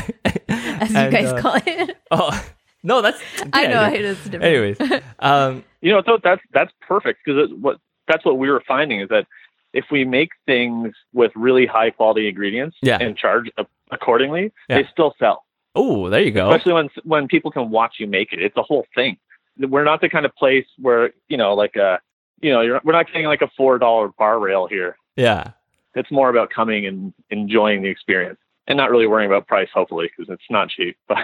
as 0.49 0.91
you 0.91 0.97
And, 0.97 1.13
guys 1.13 1.33
uh, 1.33 1.41
call 1.41 1.55
it. 1.67 1.97
Oh 2.11 2.45
no, 2.83 3.03
that's 3.03 3.21
I 3.53 3.67
know 3.67 3.83
yeah. 3.83 3.91
it 3.91 4.05
is 4.05 4.17
different. 4.25 4.45
Anyways, 4.45 5.03
um, 5.19 5.65
you 5.83 5.93
know, 5.93 6.03
so 6.07 6.19
that's 6.23 6.41
that's 6.53 6.73
perfect 6.81 7.21
because 7.25 7.51
what 7.61 7.79
that's 8.09 8.25
what 8.25 8.39
we 8.39 8.49
were 8.51 8.63
finding 8.67 9.01
is 9.01 9.09
that 9.11 9.27
if 9.73 9.85
we 9.91 10.05
make 10.05 10.31
things 10.47 10.95
with 11.13 11.31
really 11.37 11.67
high 11.67 11.91
quality 11.91 12.27
ingredients 12.29 12.77
Yeah. 12.83 12.99
and 13.01 13.17
charge 13.17 13.51
a- 13.57 13.67
accordingly, 13.92 14.53
Yeah. 14.68 14.83
they 14.83 14.88
still 14.92 15.14
sell. 15.18 15.44
oh, 15.74 16.09
there 16.09 16.20
you 16.22 16.31
go. 16.33 16.50
Especially 16.50 16.72
when 16.74 16.88
when 17.05 17.29
people 17.29 17.50
can 17.50 17.70
watch 17.70 17.94
you 17.98 18.07
make 18.07 18.33
it, 18.33 18.40
it's 18.42 18.57
a 18.57 18.62
whole 18.62 18.87
thing. 18.94 19.16
We're 19.59 19.85
not 19.85 20.00
the 20.00 20.09
kind 20.09 20.24
of 20.26 20.35
place 20.37 20.66
where 20.79 21.12
you 21.29 21.37
know, 21.37 21.55
like 21.55 21.76
a 21.76 22.00
you 22.40 22.50
know, 22.53 22.61
you're, 22.62 22.81
we're 22.85 22.92
not 22.92 23.07
getting 23.07 23.26
like 23.26 23.42
a 23.42 23.50
four 23.57 23.79
dollar 23.79 24.09
bar 24.18 24.38
rail 24.38 24.66
here. 24.66 24.96
Yeah, 25.16 25.50
It's 25.94 26.11
more 26.11 26.31
about 26.31 26.48
coming 26.50 26.87
and 26.87 27.12
enjoying 27.31 27.83
the 27.83 27.88
experience 27.88 28.38
and 28.66 28.76
not 28.79 28.90
really 28.90 29.07
worrying 29.07 29.31
about 29.31 29.46
price, 29.46 29.68
hopefully, 29.74 30.09
because 30.16 30.33
it's 30.33 30.48
not 30.50 30.70
cheap. 30.70 30.96
But 31.09 31.18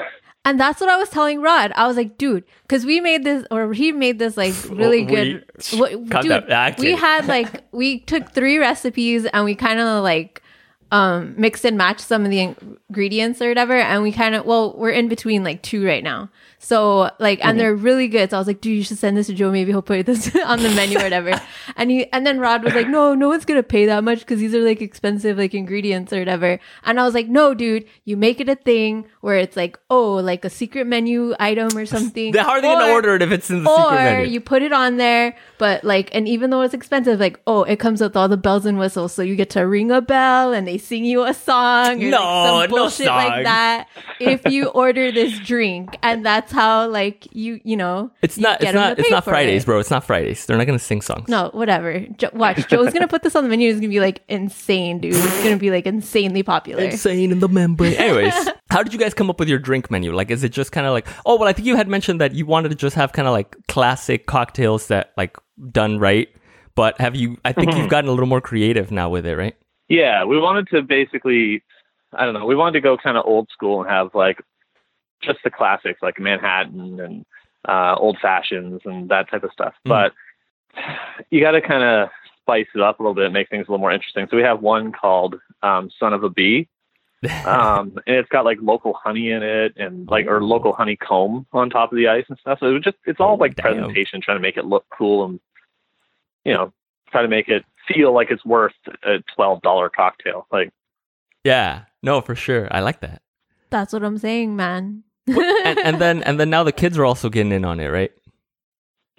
And 0.44 0.61
that's 0.61 0.81
what 0.81 0.88
I 0.90 0.96
was 0.96 1.09
telling 1.09 1.40
Rod. 1.40 1.72
I 1.74 1.87
was 1.88 1.96
like, 1.96 2.18
dude, 2.18 2.44
because 2.62 2.85
we 2.87 3.00
made 3.00 3.24
this, 3.24 3.44
or 3.50 3.72
he 3.72 3.90
made 3.92 4.18
this 4.20 4.37
like 4.37 4.55
really 4.70 5.05
We- 5.05 5.14
good. 5.14 5.44
What- 5.74 6.11
Cut 6.11 6.22
dude, 6.22 6.46
that- 6.48 6.79
we 6.79 6.94
had 6.94 7.26
like 7.26 7.64
we 7.72 8.00
took 8.00 8.31
three 8.33 8.59
recipes 8.59 9.24
and 9.33 9.44
we 9.44 9.55
kind 9.55 9.81
of 9.81 10.02
like 10.05 10.42
um 10.92 11.35
mixed 11.37 11.64
and 11.64 11.77
match 11.77 12.01
some 12.01 12.25
of 12.25 12.31
the 12.31 12.40
ingredients 12.40 13.42
or 13.42 13.49
whatever, 13.49 13.75
and 13.75 14.03
we 14.03 14.12
kind 14.12 14.35
of 14.35 14.44
well, 14.46 14.75
we're 14.77 14.90
in 14.90 15.09
between 15.09 15.44
like 15.44 15.62
two 15.62 15.85
right 15.85 16.05
now. 16.05 16.31
So 16.66 17.12
like, 17.20 17.38
and 17.44 17.61
they're 17.61 17.76
really 17.76 18.09
good. 18.09 18.31
So 18.31 18.37
I 18.37 18.40
was 18.40 18.48
like, 18.48 18.61
dude, 18.61 18.76
you 18.76 18.83
should 18.83 18.98
send 18.98 19.16
this 19.16 19.29
to 19.29 19.35
Joe. 19.35 19.52
Maybe 19.52 19.70
he'll 19.70 19.83
put 19.83 20.05
this 20.05 20.35
on 20.44 20.61
the 20.64 20.68
menu 20.70 20.98
or 20.98 21.02
whatever. 21.05 21.40
and 21.76 21.92
he 21.92 22.12
and 22.12 22.26
then 22.26 22.40
Rod 22.40 22.64
was 22.64 22.74
like, 22.74 22.88
no, 22.88 23.14
no 23.14 23.29
one's 23.29 23.44
gonna 23.44 23.62
pay 23.62 23.87
that 23.87 24.02
much 24.02 24.18
because 24.18 24.40
these 24.40 24.52
are 24.52 24.62
like 24.62 24.83
expensive 24.83 25.38
like 25.38 25.55
ingredients 25.55 26.12
or 26.12 26.18
whatever. 26.18 26.59
And 26.83 26.98
I 26.98 27.05
was 27.05 27.14
like, 27.14 27.29
no, 27.29 27.55
dude, 27.55 27.85
you 28.05 28.16
make 28.16 28.40
it 28.40 28.48
a 28.48 28.57
thing 28.57 29.07
where 29.20 29.38
it's 29.38 29.57
like, 29.57 29.79
oh, 29.90 30.14
like 30.14 30.44
a 30.44 30.50
secret 30.50 30.88
menu 30.88 31.37
item 31.38 31.68
or 31.79 31.87
something. 31.87 32.33
they're 32.33 32.42
hardly 32.42 32.68
gonna 32.68 32.92
order 32.92 33.14
it 33.14 33.22
if 33.22 33.31
it's 33.31 33.48
in 33.48 33.62
the 33.62 33.70
or 33.70 33.76
secret 33.76 33.94
menu. 34.02 34.33
you 34.33 34.40
put 34.40 34.62
it 34.62 34.72
on 34.72 34.96
there, 34.96 35.37
but 35.59 35.85
like, 35.85 36.12
and 36.16 36.26
even 36.26 36.50
though 36.50 36.62
it's 36.62 36.74
expensive, 36.74 37.20
like, 37.20 37.38
oh, 37.46 37.62
it 37.62 37.79
comes 37.79 38.00
with 38.00 38.16
all 38.16 38.29
the 38.29 38.37
bells 38.37 38.66
and 38.66 38.76
whistles, 38.76 39.12
so 39.12 39.22
you 39.22 39.37
get 39.37 39.50
to 39.50 39.61
ring 39.61 39.92
a 39.92 40.00
bell 40.00 40.52
and 40.52 40.66
they 40.66 40.79
sing 40.79 41.05
you 41.05 41.22
a 41.22 41.33
song, 41.33 42.02
or 42.02 42.11
No, 42.11 42.55
like 42.57 42.70
some 42.70 42.76
bullshit 42.76 43.07
song. 43.07 43.16
like 43.18 43.44
that. 43.44 43.87
If 44.18 44.46
you 44.46 44.66
order 44.83 45.12
this 45.12 45.38
drink, 45.38 45.96
and 46.02 46.26
that's 46.26 46.56
how, 46.57 46.88
like, 46.88 47.29
you, 47.33 47.61
you 47.62 47.77
know, 47.77 48.11
it's 48.23 48.37
you 48.37 48.42
not. 48.42 48.62
it's 48.62 48.73
not. 48.73 48.99
It's 48.99 49.11
not 49.11 49.25
Fridays, 49.25 49.62
it. 49.62 49.66
bro. 49.66 49.79
It's 49.79 49.90
not 49.90 50.05
Fridays. 50.05 50.47
They're 50.47 50.57
not 50.57 50.66
gonna 50.66 50.79
sing 50.79 51.03
songs. 51.03 51.29
No, 51.29 51.51
whatever. 51.53 52.01
Jo- 52.16 52.31
watch, 52.33 52.66
Joe's 52.69 52.92
gonna 52.92 53.07
put 53.07 53.23
this 53.23 53.37
on 53.37 53.45
the 53.45 53.51
menu. 53.51 53.71
It's 53.71 53.79
gonna 53.79 53.90
be 53.90 54.01
like 54.01 54.23
insane, 54.29 55.01
dude. 55.01 55.14
It's 55.14 55.42
gonna 55.45 55.57
be 55.57 55.71
like 55.71 55.87
insanely 55.87 56.42
popular. 56.42 56.83
Insane 56.83 57.31
in 57.31 57.38
the 57.40 57.49
membrane. 57.49 57.92
Anyways, 57.99 58.49
how 58.71 58.83
did 58.83 58.92
you 58.92 58.99
guys 58.99 59.14
come 59.14 59.31
up 59.31 59.38
with 59.38 59.49
your 59.49 59.59
drink 59.59 59.90
menu? 59.90 60.12
Like, 60.12 60.31
is 60.31 60.42
it 60.42 60.51
just 60.51 60.73
kind 60.73 60.87
of 60.87 60.92
like, 60.92 61.07
oh, 61.27 61.37
well, 61.37 61.49
I 61.49 61.53
think 61.53 61.66
you 61.66 61.77
had 61.77 61.88
mentioned 61.88 62.21
that 62.21 62.35
you 62.35 62.47
wanted 62.47 62.71
to 62.71 62.75
just 62.75 62.97
have 62.97 63.12
kind 63.12 63.29
of 63.29 63.33
like 63.33 63.57
classic 63.69 64.27
cocktails 64.27 64.88
that 64.88 65.12
like 65.16 65.37
done 65.71 65.99
right. 65.99 66.29
But 66.75 67.01
have 67.01 67.14
you? 67.14 67.38
I 67.45 67.53
think 67.53 67.73
you've 67.73 67.83
mm-hmm. 67.83 67.88
gotten 67.88 68.09
a 68.09 68.12
little 68.12 68.27
more 68.27 68.40
creative 68.40 68.90
now 68.90 69.09
with 69.09 69.27
it, 69.27 69.37
right? 69.37 69.55
yeah, 69.88 70.25
we 70.25 70.38
wanted 70.38 70.69
to 70.69 70.83
basically, 70.83 71.62
I 72.12 72.25
don't 72.25 72.35
know, 72.35 72.47
we 72.47 72.57
wanted 72.57 72.73
to 72.73 72.81
go 72.81 72.97
kind 72.97 73.16
of 73.16 73.25
old 73.27 73.49
school 73.53 73.81
and 73.81 73.90
have 73.90 74.14
like 74.14 74.42
just 75.22 75.38
the 75.44 75.50
classics 75.50 76.00
like 76.02 76.18
Manhattan 76.20 77.00
and 77.00 77.24
uh, 77.68 77.94
old 77.98 78.18
fashions 78.20 78.81
and 78.85 79.09
that 79.09 79.29
type 79.31 79.42
of 79.44 79.50
stuff. 79.52 79.74
Mhm. 79.87 79.88
But 79.88 80.12
you 81.31 81.40
got 81.40 81.52
to 81.52 81.61
kind 81.61 81.83
of 81.83 82.09
spice 82.42 82.66
it 82.74 82.81
up 82.81 83.00
a 83.00 83.02
little 83.02 83.14
bit, 83.14 83.33
make 83.33 83.48
things 83.48 83.66
a 83.66 83.70
little 83.70 83.79
more 83.81 83.90
interesting. 83.92 84.26
So 84.31 84.37
we 84.37 84.42
have 84.42 84.61
one 84.61 84.92
called 84.92 85.35
um, 85.62 85.90
Son 85.98 86.12
of 86.12 86.22
a 86.22 86.31
Bee. 86.31 86.68
um, 87.46 87.92
and 88.07 88.14
it's 88.16 88.29
got 88.29 88.44
like 88.44 88.59
local 88.61 88.92
honey 88.92 89.31
in 89.31 89.42
it 89.42 89.72
and 89.76 90.07
like 90.09 90.26
or 90.26 90.44
local 90.44 90.72
honeycomb 90.74 91.46
on 91.52 91.70
top 91.70 91.90
of 91.90 91.96
the 91.96 92.07
ice 92.07 92.26
and 92.29 92.38
stuff. 92.38 92.59
So 92.61 92.66
it 92.66 92.72
was 92.74 92.83
just 92.83 92.98
it's 93.07 93.18
all 93.20 93.33
Oh, 93.33 93.37
like 93.37 93.57
damn. 93.57 93.62
presentation, 93.74 94.20
trying 94.20 94.37
to 94.37 94.42
make 94.42 94.57
it 94.59 94.66
look 94.66 94.85
cool 94.96 95.24
and 95.24 95.40
you 96.44 96.52
know 96.52 96.72
try 97.11 97.22
to 97.22 97.29
make 97.29 97.48
it 97.48 97.64
feel 97.88 98.12
like 98.12 98.31
it's 98.31 98.44
worth 98.44 98.74
a 99.02 99.24
twelve 99.35 99.62
dollar 99.62 99.88
cocktail. 99.88 100.46
Like 100.52 100.70
yeah. 101.42 101.85
No, 102.02 102.20
for 102.20 102.35
sure. 102.35 102.68
I 102.70 102.81
like 102.81 103.00
that. 103.00 103.22
That's 103.70 103.92
what 103.94 104.05
I'm 104.05 104.18
saying, 104.18 104.55
man. 104.55 105.02
And, 105.27 105.79
and 105.79 106.01
then 106.01 106.23
and 106.23 106.39
then 106.41 106.51
now 106.51 106.62
the 106.65 106.73
kids 106.73 106.97
are 106.99 107.05
also 107.05 107.29
getting 107.29 107.53
in 107.53 107.65
on 107.65 107.81
it, 107.81 107.89
right? 107.89 108.12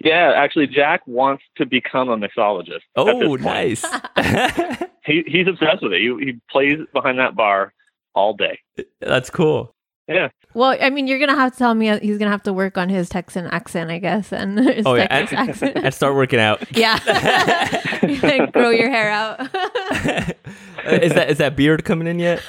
Yeah, 0.04 0.32
actually, 0.36 0.68
Jack 0.68 1.00
wants 1.06 1.42
to 1.56 1.66
become 1.66 2.08
a 2.08 2.16
mixologist. 2.16 2.82
Oh, 2.96 3.34
nice. 3.36 3.84
He 5.04 5.24
he's 5.26 5.46
obsessed 5.48 5.82
with 5.82 5.94
it. 5.94 6.00
He, 6.02 6.14
he 6.26 6.38
plays 6.50 6.76
behind 6.92 7.18
that 7.18 7.34
bar 7.34 7.72
all 8.14 8.34
day. 8.34 8.58
That's 9.00 9.30
cool. 9.30 9.74
Yeah, 10.06 10.28
Well, 10.54 10.76
I 10.80 10.90
mean, 10.90 11.06
you're 11.06 11.18
gonna 11.18 11.34
have 11.34 11.52
to 11.52 11.58
tell 11.58 11.74
me 11.74 11.88
uh, 11.88 11.98
he's 12.00 12.18
gonna 12.18 12.30
have 12.30 12.42
to 12.42 12.52
work 12.52 12.76
on 12.76 12.90
his 12.90 13.08
Texan 13.08 13.46
accent, 13.46 13.90
I 13.90 13.98
guess, 14.00 14.32
and 14.34 14.58
his 14.64 14.84
Oh, 14.86 14.94
yeah, 14.94 15.06
Texas 15.06 15.38
and- 15.38 15.48
accent. 15.50 15.76
And 15.84 15.94
start 15.94 16.14
working 16.14 16.40
out. 16.40 16.62
yeah, 16.76 16.98
And 18.02 18.52
grow 18.52 18.68
your 18.70 18.90
hair 18.90 19.10
out. 19.10 19.40
is 21.00 21.12
that 21.14 21.26
is 21.30 21.38
that 21.38 21.56
beard 21.56 21.84
coming 21.86 22.06
in 22.06 22.18
yet? 22.18 22.42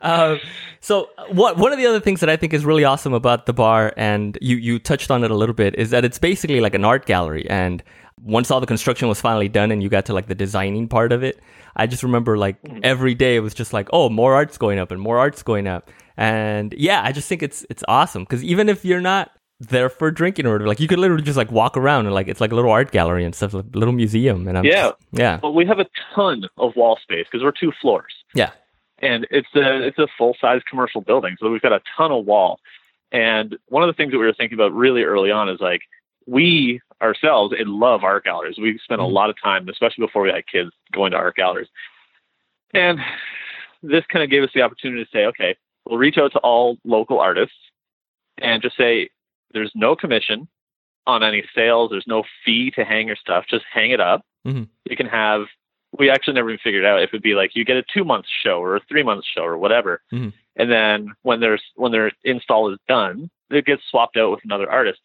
Um, 0.00 0.40
so 0.80 1.08
what 1.32 1.56
one 1.56 1.72
of 1.72 1.78
the 1.78 1.86
other 1.86 2.00
things 2.00 2.20
that 2.20 2.28
I 2.30 2.36
think 2.36 2.54
is 2.54 2.64
really 2.64 2.84
awesome 2.84 3.12
about 3.12 3.46
the 3.46 3.52
bar, 3.52 3.92
and 3.96 4.38
you 4.40 4.56
you 4.56 4.78
touched 4.78 5.10
on 5.10 5.24
it 5.24 5.30
a 5.30 5.34
little 5.34 5.54
bit, 5.54 5.74
is 5.76 5.90
that 5.90 6.04
it's 6.04 6.18
basically 6.18 6.60
like 6.60 6.74
an 6.74 6.84
art 6.84 7.06
gallery. 7.06 7.48
And 7.50 7.82
once 8.22 8.50
all 8.50 8.60
the 8.60 8.66
construction 8.66 9.08
was 9.08 9.20
finally 9.20 9.48
done, 9.48 9.70
and 9.70 9.82
you 9.82 9.88
got 9.88 10.06
to 10.06 10.12
like 10.14 10.26
the 10.28 10.34
designing 10.34 10.88
part 10.88 11.12
of 11.12 11.22
it, 11.22 11.40
I 11.76 11.86
just 11.86 12.02
remember 12.02 12.36
like 12.38 12.56
every 12.82 13.14
day 13.14 13.36
it 13.36 13.40
was 13.40 13.54
just 13.54 13.72
like, 13.72 13.88
oh, 13.92 14.08
more 14.08 14.34
art's 14.34 14.58
going 14.58 14.78
up 14.78 14.90
and 14.90 15.00
more 15.00 15.18
art's 15.18 15.42
going 15.42 15.66
up. 15.66 15.90
And 16.16 16.72
yeah, 16.76 17.02
I 17.04 17.12
just 17.12 17.28
think 17.28 17.42
it's 17.42 17.66
it's 17.70 17.82
awesome 17.88 18.22
because 18.22 18.42
even 18.44 18.68
if 18.68 18.84
you're 18.84 19.00
not 19.00 19.30
there 19.60 19.88
for 19.88 20.12
drinking 20.12 20.46
or 20.46 20.52
whatever, 20.52 20.68
like 20.68 20.78
you 20.78 20.86
could 20.86 21.00
literally 21.00 21.22
just 21.24 21.36
like 21.36 21.50
walk 21.50 21.76
around 21.76 22.06
and 22.06 22.14
like 22.14 22.28
it's 22.28 22.40
like 22.40 22.52
a 22.52 22.54
little 22.54 22.70
art 22.70 22.92
gallery 22.92 23.24
and 23.24 23.34
stuff, 23.34 23.52
like 23.54 23.64
a 23.74 23.78
little 23.78 23.94
museum. 23.94 24.46
And 24.46 24.56
I'm 24.58 24.64
Yeah. 24.64 24.82
just- 24.90 24.96
yeah, 25.10 25.40
well, 25.42 25.52
we 25.52 25.66
have 25.66 25.80
a 25.80 25.86
ton 26.14 26.44
of 26.58 26.76
wall 26.76 26.96
space 27.02 27.26
because 27.30 27.42
we're 27.42 27.50
two 27.52 27.72
floors. 27.80 28.12
yeah, 28.34 28.50
and 29.00 29.26
it's 29.30 29.48
a 29.54 29.86
it's 29.86 29.98
a 29.98 30.08
full 30.16 30.36
size 30.40 30.60
commercial 30.68 31.00
building, 31.00 31.36
so 31.38 31.50
we've 31.50 31.62
got 31.62 31.72
a 31.72 31.80
ton 31.96 32.12
of 32.12 32.24
wall. 32.24 32.60
And 33.12 33.56
one 33.68 33.82
of 33.82 33.86
the 33.88 33.94
things 33.94 34.12
that 34.12 34.18
we 34.18 34.26
were 34.26 34.34
thinking 34.34 34.56
about 34.56 34.72
really 34.74 35.02
early 35.02 35.30
on 35.30 35.48
is 35.48 35.60
like 35.60 35.80
we 36.26 36.80
ourselves 37.00 37.54
love 37.58 38.04
art 38.04 38.24
galleries. 38.24 38.58
We 38.58 38.78
spent 38.78 39.00
a 39.00 39.04
Mhm. 39.04 39.12
lot 39.12 39.30
of 39.30 39.40
time, 39.40 39.68
especially 39.68 40.04
before 40.04 40.22
we 40.22 40.30
had 40.30 40.46
kids, 40.46 40.70
going 40.92 41.12
to 41.12 41.16
art 41.16 41.36
galleries. 41.36 41.68
And 42.74 43.00
this 43.82 44.04
kind 44.06 44.22
of 44.22 44.30
gave 44.30 44.42
us 44.42 44.50
the 44.52 44.62
opportunity 44.62 45.04
to 45.04 45.10
say, 45.10 45.24
okay, 45.26 45.56
we'll 45.86 45.98
reach 45.98 46.18
out 46.18 46.32
to 46.32 46.38
all 46.40 46.76
local 46.84 47.18
artists 47.18 47.56
and 48.38 48.60
just 48.60 48.76
say, 48.76 49.08
there's 49.52 49.72
no 49.74 49.96
commission 49.96 50.48
on 51.06 51.22
any 51.22 51.44
sales. 51.54 51.90
There's 51.90 52.06
no 52.06 52.24
fee 52.44 52.70
to 52.72 52.84
hang 52.84 53.06
your 53.06 53.16
stuff. 53.16 53.46
Just 53.48 53.64
hang 53.72 53.92
it 53.92 54.00
up. 54.00 54.22
Mhm. 54.46 54.68
You 54.84 54.96
can 54.96 55.06
have. 55.06 55.46
We 55.98 56.10
actually 56.10 56.34
never 56.34 56.50
even 56.50 56.60
figured 56.62 56.84
out 56.84 57.02
if 57.02 57.10
it'd 57.10 57.22
be 57.22 57.34
like 57.34 57.56
you 57.56 57.64
get 57.64 57.76
a 57.76 57.82
two 57.92 58.04
month 58.04 58.26
show 58.42 58.60
or 58.62 58.76
a 58.76 58.80
three 58.88 59.02
month 59.02 59.24
show 59.24 59.42
or 59.42 59.58
whatever, 59.58 60.02
Mhm. 60.12 60.32
and 60.56 60.70
then 60.70 61.12
when 61.22 61.40
there's 61.40 61.62
when 61.74 61.92
their 61.92 62.12
install 62.24 62.72
is 62.72 62.78
done, 62.88 63.30
it 63.50 63.64
gets 63.66 63.82
swapped 63.90 64.16
out 64.16 64.30
with 64.30 64.40
another 64.44 64.70
artist. 64.70 65.00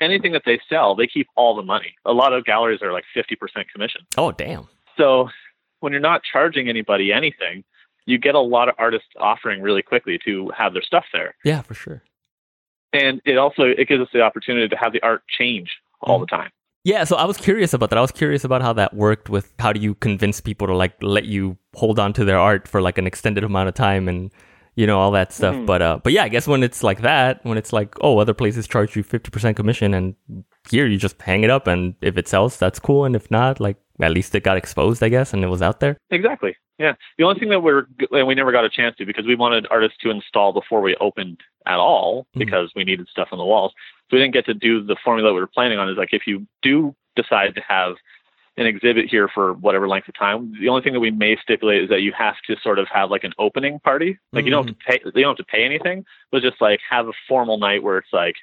Anything 0.00 0.32
that 0.32 0.42
they 0.44 0.60
sell, 0.68 0.94
they 0.96 1.06
keep 1.06 1.28
all 1.36 1.54
the 1.54 1.62
money. 1.62 1.94
A 2.04 2.12
lot 2.12 2.32
of 2.32 2.44
galleries 2.44 2.82
are 2.82 2.92
like 2.92 3.04
fifty 3.14 3.36
percent 3.36 3.70
commission. 3.72 4.02
oh 4.18 4.32
damn, 4.32 4.68
So 4.98 5.28
when 5.80 5.92
you're 5.92 6.00
not 6.00 6.22
charging 6.24 6.68
anybody 6.68 7.12
anything, 7.12 7.62
you 8.06 8.18
get 8.18 8.34
a 8.34 8.40
lot 8.40 8.68
of 8.68 8.74
artists 8.78 9.08
offering 9.18 9.62
really 9.62 9.82
quickly 9.82 10.18
to 10.24 10.50
have 10.56 10.72
their 10.72 10.82
stuff 10.82 11.04
there. 11.12 11.36
yeah, 11.44 11.62
for 11.62 11.74
sure. 11.74 12.02
And 12.92 13.20
it 13.24 13.38
also 13.38 13.62
it 13.64 13.86
gives 13.88 14.02
us 14.02 14.08
the 14.12 14.22
opportunity 14.22 14.68
to 14.68 14.76
have 14.76 14.92
the 14.92 15.02
art 15.02 15.22
change 15.28 15.70
all 16.00 16.18
the 16.18 16.26
time. 16.26 16.50
Yeah, 16.84 17.04
so 17.04 17.16
I 17.16 17.24
was 17.24 17.38
curious 17.38 17.72
about 17.72 17.88
that. 17.90 17.98
I 17.98 18.02
was 18.02 18.12
curious 18.12 18.44
about 18.44 18.60
how 18.60 18.74
that 18.74 18.92
worked 18.94 19.30
with 19.30 19.52
how 19.58 19.72
do 19.72 19.80
you 19.80 19.94
convince 19.94 20.40
people 20.42 20.66
to 20.66 20.76
like 20.76 20.94
let 21.02 21.24
you 21.24 21.56
hold 21.74 21.98
on 21.98 22.12
to 22.12 22.24
their 22.26 22.38
art 22.38 22.68
for 22.68 22.82
like 22.82 22.98
an 22.98 23.06
extended 23.06 23.42
amount 23.42 23.68
of 23.70 23.74
time 23.74 24.06
and 24.06 24.30
you 24.76 24.86
know 24.86 24.98
all 25.00 25.10
that 25.12 25.32
stuff. 25.32 25.54
Mhm. 25.54 25.66
But 25.66 25.80
uh 25.80 25.98
but 26.04 26.12
yeah, 26.12 26.24
I 26.24 26.28
guess 26.28 26.46
when 26.46 26.62
it's 26.62 26.82
like 26.82 27.00
that, 27.00 27.42
when 27.44 27.56
it's 27.56 27.72
like 27.72 27.94
oh, 28.02 28.18
other 28.18 28.34
places 28.34 28.68
charge 28.68 28.96
you 28.96 29.02
50% 29.02 29.56
commission 29.56 29.94
and 29.94 30.14
here 30.70 30.86
you 30.86 30.96
just 30.98 31.20
hang 31.20 31.44
it 31.44 31.50
up 31.50 31.66
and 31.66 31.94
if 32.00 32.16
it 32.16 32.28
sells, 32.28 32.56
that's 32.56 32.78
cool 32.78 33.04
and 33.04 33.14
if 33.16 33.30
not, 33.30 33.60
like 33.60 33.76
at 34.00 34.10
least 34.10 34.34
it 34.34 34.42
got 34.42 34.56
exposed, 34.56 35.02
I 35.02 35.08
guess, 35.08 35.32
and 35.32 35.44
it 35.44 35.48
was 35.48 35.62
out 35.62 35.80
there. 35.80 35.96
Exactly. 36.10 36.56
Yeah. 36.78 36.94
The 37.18 37.24
only 37.24 37.38
thing 37.38 37.50
that 37.50 37.60
we're 37.60 37.86
and 38.10 38.26
we 38.26 38.34
never 38.34 38.50
got 38.50 38.64
a 38.64 38.70
chance 38.70 38.96
to 38.96 39.06
because 39.06 39.26
we 39.26 39.36
wanted 39.36 39.66
artists 39.70 39.98
to 40.02 40.10
install 40.10 40.52
before 40.52 40.80
we 40.80 40.96
opened 40.96 41.40
at 41.66 41.78
all 41.78 42.26
Mhm. 42.34 42.40
because 42.40 42.72
we 42.74 42.82
needed 42.84 43.08
stuff 43.08 43.28
on 43.30 43.38
the 43.38 43.44
walls. 43.44 43.72
So 44.10 44.16
we 44.16 44.18
didn't 44.20 44.34
get 44.34 44.46
to 44.46 44.54
do 44.54 44.82
the 44.82 44.96
formula 45.04 45.32
we 45.32 45.40
were 45.40 45.46
planning 45.46 45.78
on. 45.78 45.88
Is 45.88 45.96
like 45.96 46.12
if 46.12 46.26
you 46.26 46.46
do 46.62 46.94
decide 47.14 47.54
to 47.54 47.60
have 47.62 47.94
an 48.56 48.66
exhibit 48.66 49.08
here 49.10 49.28
for 49.28 49.52
whatever 49.54 49.88
length 49.88 50.08
of 50.08 50.14
time, 50.16 50.52
the 50.60 50.68
only 50.68 50.82
thing 50.82 50.92
that 50.92 51.00
we 51.00 51.10
may 51.10 51.36
stipulate 51.42 51.82
is 51.82 51.88
that 51.90 52.02
you 52.02 52.12
have 52.12 52.36
to 52.46 52.56
sort 52.60 52.78
of 52.78 52.86
have 52.88 53.10
like 53.10 53.24
an 53.24 53.32
opening 53.38 53.78
party. 53.80 54.16
Like 54.32 54.44
you 54.44 54.50
don't 54.50 54.66
have 54.66 54.76
to 54.78 54.84
pay. 54.84 55.00
You 55.04 55.22
don't 55.22 55.36
have 55.38 55.46
to 55.46 55.50
pay 55.52 55.64
anything, 55.64 56.04
but 56.32 56.42
just 56.42 56.60
like 56.60 56.80
have 56.88 57.06
a 57.08 57.12
formal 57.28 57.58
night 57.58 57.82
where 57.84 57.98
it's 57.98 58.12
like 58.12 58.34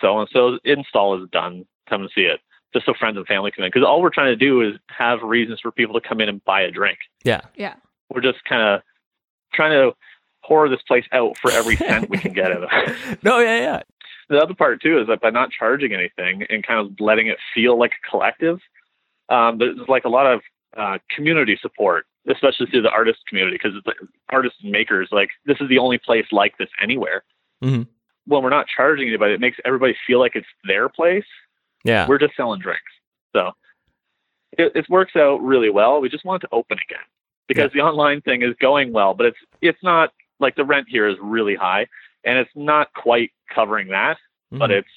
so 0.00 0.18
and 0.18 0.28
so's 0.32 0.58
install 0.64 1.22
is 1.22 1.28
done. 1.30 1.64
Come 1.88 2.02
and 2.02 2.10
see 2.14 2.22
it. 2.22 2.40
Just 2.74 2.86
so 2.86 2.92
friends 2.98 3.16
and 3.16 3.26
family 3.26 3.50
come 3.50 3.64
in. 3.64 3.70
Because 3.70 3.86
all 3.86 4.02
we're 4.02 4.10
trying 4.10 4.30
to 4.32 4.36
do 4.36 4.60
is 4.60 4.74
have 4.88 5.22
reasons 5.22 5.58
for 5.60 5.70
people 5.72 5.98
to 5.98 6.06
come 6.06 6.20
in 6.20 6.28
and 6.28 6.44
buy 6.44 6.60
a 6.60 6.70
drink 6.70 6.98
Yeah. 7.24 7.40
yeah. 7.56 7.74
we're 8.10 8.20
just 8.20 8.44
kind 8.44 8.62
of 8.62 8.82
trying 9.54 9.72
to 9.72 9.96
pour 10.44 10.68
this 10.68 10.82
place 10.86 11.04
out 11.12 11.36
for 11.38 11.50
every 11.50 11.76
cent 11.76 12.08
we 12.10 12.18
can 12.18 12.32
get 12.32 12.52
out 12.52 12.62
of 12.62 12.68
it. 12.70 13.18
No, 13.22 13.38
yeah, 13.38 13.58
yeah. 13.58 13.82
The 14.28 14.38
other 14.38 14.54
part 14.54 14.82
too 14.82 14.98
is 15.00 15.06
that 15.08 15.20
by 15.22 15.30
not 15.30 15.50
charging 15.50 15.94
anything 15.94 16.44
and 16.50 16.64
kind 16.66 16.78
of 16.78 16.92
letting 17.00 17.28
it 17.28 17.38
feel 17.54 17.78
like 17.78 17.92
a 17.92 18.10
collective, 18.10 18.58
um, 19.30 19.56
there's 19.58 19.78
like 19.88 20.04
a 20.04 20.08
lot 20.10 20.26
of 20.26 20.40
uh, 20.76 20.98
community 21.14 21.58
support, 21.62 22.04
especially 22.30 22.66
through 22.66 22.82
the 22.82 22.90
artist 22.90 23.20
community, 23.26 23.56
because 23.56 23.74
it's 23.76 23.86
like 23.86 23.96
artists 24.30 24.58
and 24.62 24.70
makers. 24.70 25.08
Like 25.10 25.30
this 25.46 25.56
is 25.60 25.68
the 25.70 25.78
only 25.78 25.96
place 25.98 26.26
like 26.30 26.56
this 26.58 26.68
anywhere. 26.82 27.24
Mhm. 27.64 27.86
When 28.28 28.42
we're 28.42 28.50
not 28.50 28.66
charging 28.68 29.08
anybody, 29.08 29.34
it 29.34 29.40
makes 29.40 29.56
everybody 29.64 29.96
feel 30.06 30.20
like 30.20 30.36
it's 30.36 30.46
their 30.64 30.88
place. 30.88 31.24
Yeah. 31.84 32.06
We're 32.06 32.18
just 32.18 32.36
selling 32.36 32.60
drinks, 32.60 32.92
so 33.34 33.52
it, 34.56 34.72
it 34.74 34.86
works 34.88 35.16
out 35.16 35.38
really 35.42 35.70
well. 35.70 36.00
We 36.00 36.08
just 36.08 36.24
want 36.24 36.42
it 36.44 36.46
to 36.48 36.54
open 36.54 36.78
again 36.88 37.04
because 37.46 37.72
the 37.72 37.80
online 37.80 38.20
thing 38.20 38.42
is 38.42 38.54
going 38.60 38.92
well, 38.92 39.14
but 39.14 39.26
it's 39.26 39.38
it's 39.62 39.82
not 39.82 40.12
like 40.40 40.54
the 40.56 40.64
rent 40.64 40.86
here 40.88 41.08
is 41.08 41.16
really 41.20 41.54
high, 41.54 41.86
and 42.24 42.38
it's 42.38 42.50
not 42.54 42.92
quite 42.94 43.32
covering 43.54 43.88
that, 43.88 44.18
but 44.50 44.70
Mhm. 44.70 44.78
it's 44.80 44.88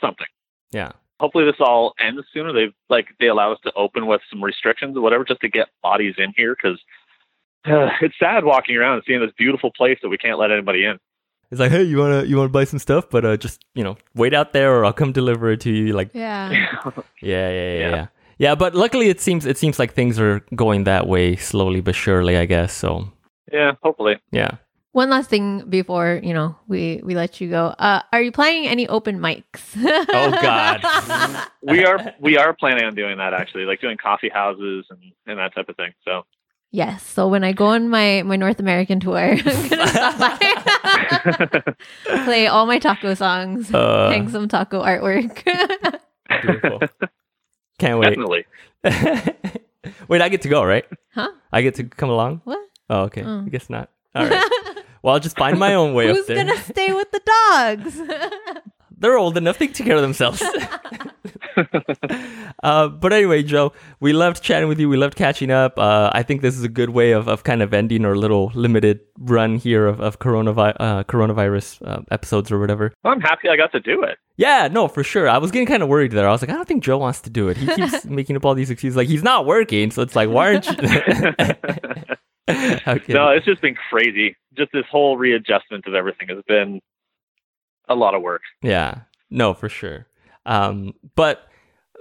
something. 0.00 0.26
yeah. 0.72 0.92
Hopefully, 1.18 1.46
this 1.46 1.56
all 1.60 1.94
ends 1.98 2.22
sooner. 2.34 2.52
They 2.52 2.74
like 2.90 3.08
they 3.18 3.28
allow 3.28 3.50
us 3.52 3.58
to 3.64 3.72
open 3.74 4.06
with 4.06 4.20
some 4.28 4.44
restrictions 4.44 4.98
or 4.98 5.00
whatever, 5.00 5.24
just 5.24 5.40
to 5.40 5.48
get 5.48 5.68
bodies 5.82 6.14
in 6.18 6.34
here 6.36 6.54
because. 6.54 6.78
Uh, 7.64 7.88
it's 8.02 8.14
sad 8.18 8.44
walking 8.44 8.76
around 8.76 8.94
and 8.96 9.02
seeing 9.06 9.20
this 9.20 9.32
beautiful 9.38 9.72
place 9.72 9.98
that 10.02 10.08
we 10.10 10.18
can't 10.18 10.38
let 10.38 10.50
anybody 10.52 10.84
in. 10.84 10.98
It's 11.50 11.60
like, 11.60 11.70
hey, 11.70 11.82
you 11.84 11.98
wanna 11.98 12.24
you 12.24 12.36
wanna 12.36 12.48
buy 12.48 12.64
some 12.64 12.78
stuff, 12.78 13.08
but 13.10 13.24
uh, 13.24 13.36
just 13.36 13.64
you 13.74 13.84
know, 13.84 13.96
wait 14.14 14.34
out 14.34 14.52
there, 14.52 14.74
or 14.76 14.84
I'll 14.84 14.92
come 14.92 15.12
deliver 15.12 15.50
it 15.50 15.60
to 15.60 15.70
you. 15.70 15.92
Like, 15.92 16.10
Yeah. 16.14 16.50
Yeah, 17.22 17.50
yeah, 17.50 17.50
yeah, 17.50 17.78
Yeah. 17.78 17.90
yeah. 17.90 18.06
Yeah, 18.38 18.54
but 18.54 18.74
luckily 18.74 19.08
it 19.08 19.20
seems 19.20 19.46
it 19.46 19.56
seems 19.56 19.78
like 19.78 19.94
things 19.94 20.20
are 20.20 20.40
going 20.54 20.84
that 20.84 21.06
way 21.06 21.36
slowly 21.36 21.80
but 21.80 21.94
surely, 21.94 22.36
I 22.36 22.44
guess. 22.46 22.72
So 22.74 23.08
yeah, 23.52 23.72
hopefully. 23.82 24.16
yeah. 24.30 24.56
One 24.92 25.10
last 25.10 25.28
thing 25.30 25.60
before 25.68 26.20
you 26.22 26.32
know 26.34 26.56
we 26.68 27.00
we 27.04 27.14
let 27.14 27.40
you 27.40 27.48
go. 27.50 27.66
Uh, 27.78 28.00
are 28.12 28.20
you 28.22 28.32
planning 28.32 28.66
any 28.66 28.88
open 28.88 29.18
mics? 29.20 29.76
Oh, 29.76 30.30
God. 30.42 30.80
We 31.62 31.84
are 31.84 32.14
we 32.20 32.36
are 32.38 32.52
planning 32.54 32.84
on 32.84 32.94
doing 32.94 33.18
that 33.18 33.32
actually, 33.34 33.64
like 33.64 33.80
doing 33.80 33.96
coffee 33.96 34.30
houses 34.32 34.86
and, 34.90 35.00
and 35.26 35.38
that 35.38 35.54
type 35.54 35.68
of 35.68 35.76
thing. 35.76 35.92
So 36.04 36.24
yes. 36.72 37.02
So 37.04 37.28
when 37.28 37.44
I 37.44 37.52
go 37.52 37.66
on 37.66 37.88
my 37.88 38.22
my 38.22 38.36
North 38.36 38.58
American 38.60 39.00
tour, 39.00 39.18
I'm 39.36 39.68
gonna 39.68 39.88
stop 39.88 40.18
by, 40.18 40.36
play 42.24 42.46
all 42.46 42.66
my 42.66 42.78
taco 42.78 43.14
songs, 43.14 43.72
Uh, 43.72 44.10
hang 44.10 44.28
some 44.28 44.48
taco 44.48 44.82
artwork. 44.82 45.44
beautiful. 46.42 46.80
Can't 47.78 47.98
wait. 47.98 48.08
definitely. 48.10 48.44
wait, 50.08 50.22
I 50.22 50.28
get 50.28 50.42
to 50.42 50.48
go, 50.48 50.64
right? 50.64 50.84
huh? 51.14 51.28
I 51.52 51.62
get 51.62 51.74
to 51.76 51.84
come 51.84 52.10
along. 52.10 52.40
What? 52.44 52.58
Oh, 52.88 53.02
okay. 53.02 53.22
Oh. 53.24 53.44
I 53.46 53.48
guess 53.48 53.68
not. 53.70 53.90
All 54.14 54.26
right. 54.26 54.50
Well, 55.02 55.14
I'll 55.14 55.20
just 55.20 55.36
find 55.36 55.58
my 55.58 55.74
own 55.74 55.94
way 55.94 56.08
Who's 56.08 56.20
up 56.20 56.26
there. 56.26 56.36
gonna 56.44 56.56
stay 56.56 56.92
with 56.92 57.10
the 57.12 57.20
dogs? 57.26 58.00
They're 58.96 59.18
old 59.18 59.36
enough; 59.36 59.58
they 59.58 59.66
can 59.66 59.74
take 59.74 59.86
care 59.86 59.96
of 59.96 60.02
themselves. 60.02 60.42
uh, 62.62 62.88
but 62.88 63.12
anyway, 63.12 63.42
Joe, 63.42 63.72
we 64.00 64.12
loved 64.12 64.42
chatting 64.42 64.68
with 64.68 64.78
you. 64.78 64.88
We 64.88 64.96
loved 64.96 65.16
catching 65.16 65.50
up. 65.50 65.78
Uh, 65.78 66.10
I 66.12 66.22
think 66.22 66.42
this 66.42 66.56
is 66.56 66.64
a 66.64 66.68
good 66.68 66.90
way 66.90 67.12
of, 67.12 67.28
of 67.28 67.44
kind 67.44 67.62
of 67.62 67.72
ending 67.72 68.04
our 68.04 68.16
little 68.16 68.52
limited 68.54 69.00
run 69.18 69.56
here 69.56 69.86
of, 69.86 70.00
of 70.00 70.18
coronavi- 70.18 70.76
uh, 70.78 71.04
coronavirus 71.04 71.86
uh, 71.86 72.02
episodes 72.10 72.50
or 72.50 72.58
whatever. 72.58 72.92
I'm 73.04 73.20
happy 73.20 73.48
I 73.48 73.56
got 73.56 73.72
to 73.72 73.80
do 73.80 74.02
it. 74.02 74.18
Yeah, 74.36 74.68
no, 74.70 74.88
for 74.88 75.02
sure. 75.02 75.28
I 75.28 75.38
was 75.38 75.50
getting 75.50 75.66
kind 75.66 75.82
of 75.82 75.88
worried 75.88 76.12
there. 76.12 76.28
I 76.28 76.32
was 76.32 76.42
like, 76.42 76.50
I 76.50 76.54
don't 76.54 76.68
think 76.68 76.84
Joe 76.84 76.98
wants 76.98 77.22
to 77.22 77.30
do 77.30 77.48
it. 77.48 77.56
He 77.56 77.66
keeps 77.66 78.04
making 78.04 78.36
up 78.36 78.44
all 78.44 78.54
these 78.54 78.70
excuses. 78.70 78.96
Like, 78.96 79.08
he's 79.08 79.22
not 79.22 79.46
working. 79.46 79.90
So 79.90 80.02
it's 80.02 80.14
like, 80.16 80.28
why 80.28 80.54
aren't 80.54 80.66
you? 80.66 80.72
okay. 82.48 83.12
No, 83.12 83.30
it's 83.30 83.46
just 83.46 83.62
been 83.62 83.76
crazy. 83.90 84.36
Just 84.56 84.72
this 84.72 84.84
whole 84.90 85.16
readjustment 85.16 85.86
of 85.86 85.94
everything 85.94 86.28
has 86.28 86.42
been 86.46 86.80
a 87.88 87.94
lot 87.94 88.14
of 88.14 88.22
work. 88.22 88.42
Yeah, 88.62 89.00
no, 89.30 89.54
for 89.54 89.68
sure. 89.68 90.06
Um, 90.44 90.94
but 91.14 91.48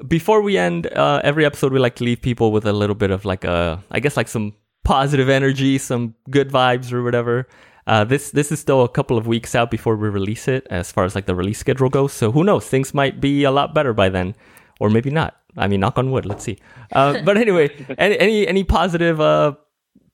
before 0.08 0.42
we 0.42 0.58
end 0.58 0.88
uh, 0.88 1.22
every 1.24 1.46
episode, 1.46 1.74
we 1.74 1.80
like 1.80 1.96
to 1.96 2.04
leave 2.04 2.22
people 2.22 2.52
with 2.52 2.66
a 2.66 2.74
little 2.74 2.96
bit 2.96 3.12
of 3.12 3.26
like 3.26 3.44
a, 3.44 3.84
I 3.92 4.00
guess 4.00 4.18
like 4.18 4.28
some 4.28 4.54
positive 4.84 5.30
energy, 5.30 5.78
some 5.78 6.16
good 6.30 6.50
vibes 6.50 6.92
or 6.92 7.04
whatever. 7.04 7.48
Uh, 7.88 8.04
this 8.04 8.32
this 8.32 8.52
is 8.52 8.60
still 8.60 8.84
a 8.84 8.90
couple 8.90 9.18
of 9.18 9.28
weeks 9.28 9.54
out 9.54 9.70
before 9.70 9.96
we 9.96 10.10
release 10.10 10.48
it, 10.48 10.66
as 10.72 10.92
far 10.92 11.04
as 11.06 11.14
like 11.14 11.28
the 11.28 11.36
release 11.36 11.60
schedule 11.60 11.90
goes. 11.90 12.14
So 12.14 12.32
who 12.32 12.44
knows? 12.44 12.68
Things 12.68 12.94
might 12.94 13.22
be 13.22 13.44
a 13.44 13.52
lot 13.52 13.76
better 13.76 13.94
by 13.94 14.10
then, 14.10 14.36
or 14.80 14.90
maybe 14.90 15.12
not. 15.12 15.36
I 15.58 15.68
mean, 15.68 15.82
knock 15.82 15.98
on 15.98 16.12
wood. 16.12 16.26
Let's 16.26 16.44
see. 16.44 16.58
Uh, 16.92 17.22
but 17.26 17.38
anyway, 17.38 17.70
any 17.98 18.18
any 18.18 18.48
any 18.48 18.64
positive 18.64 19.22
uh, 19.22 19.54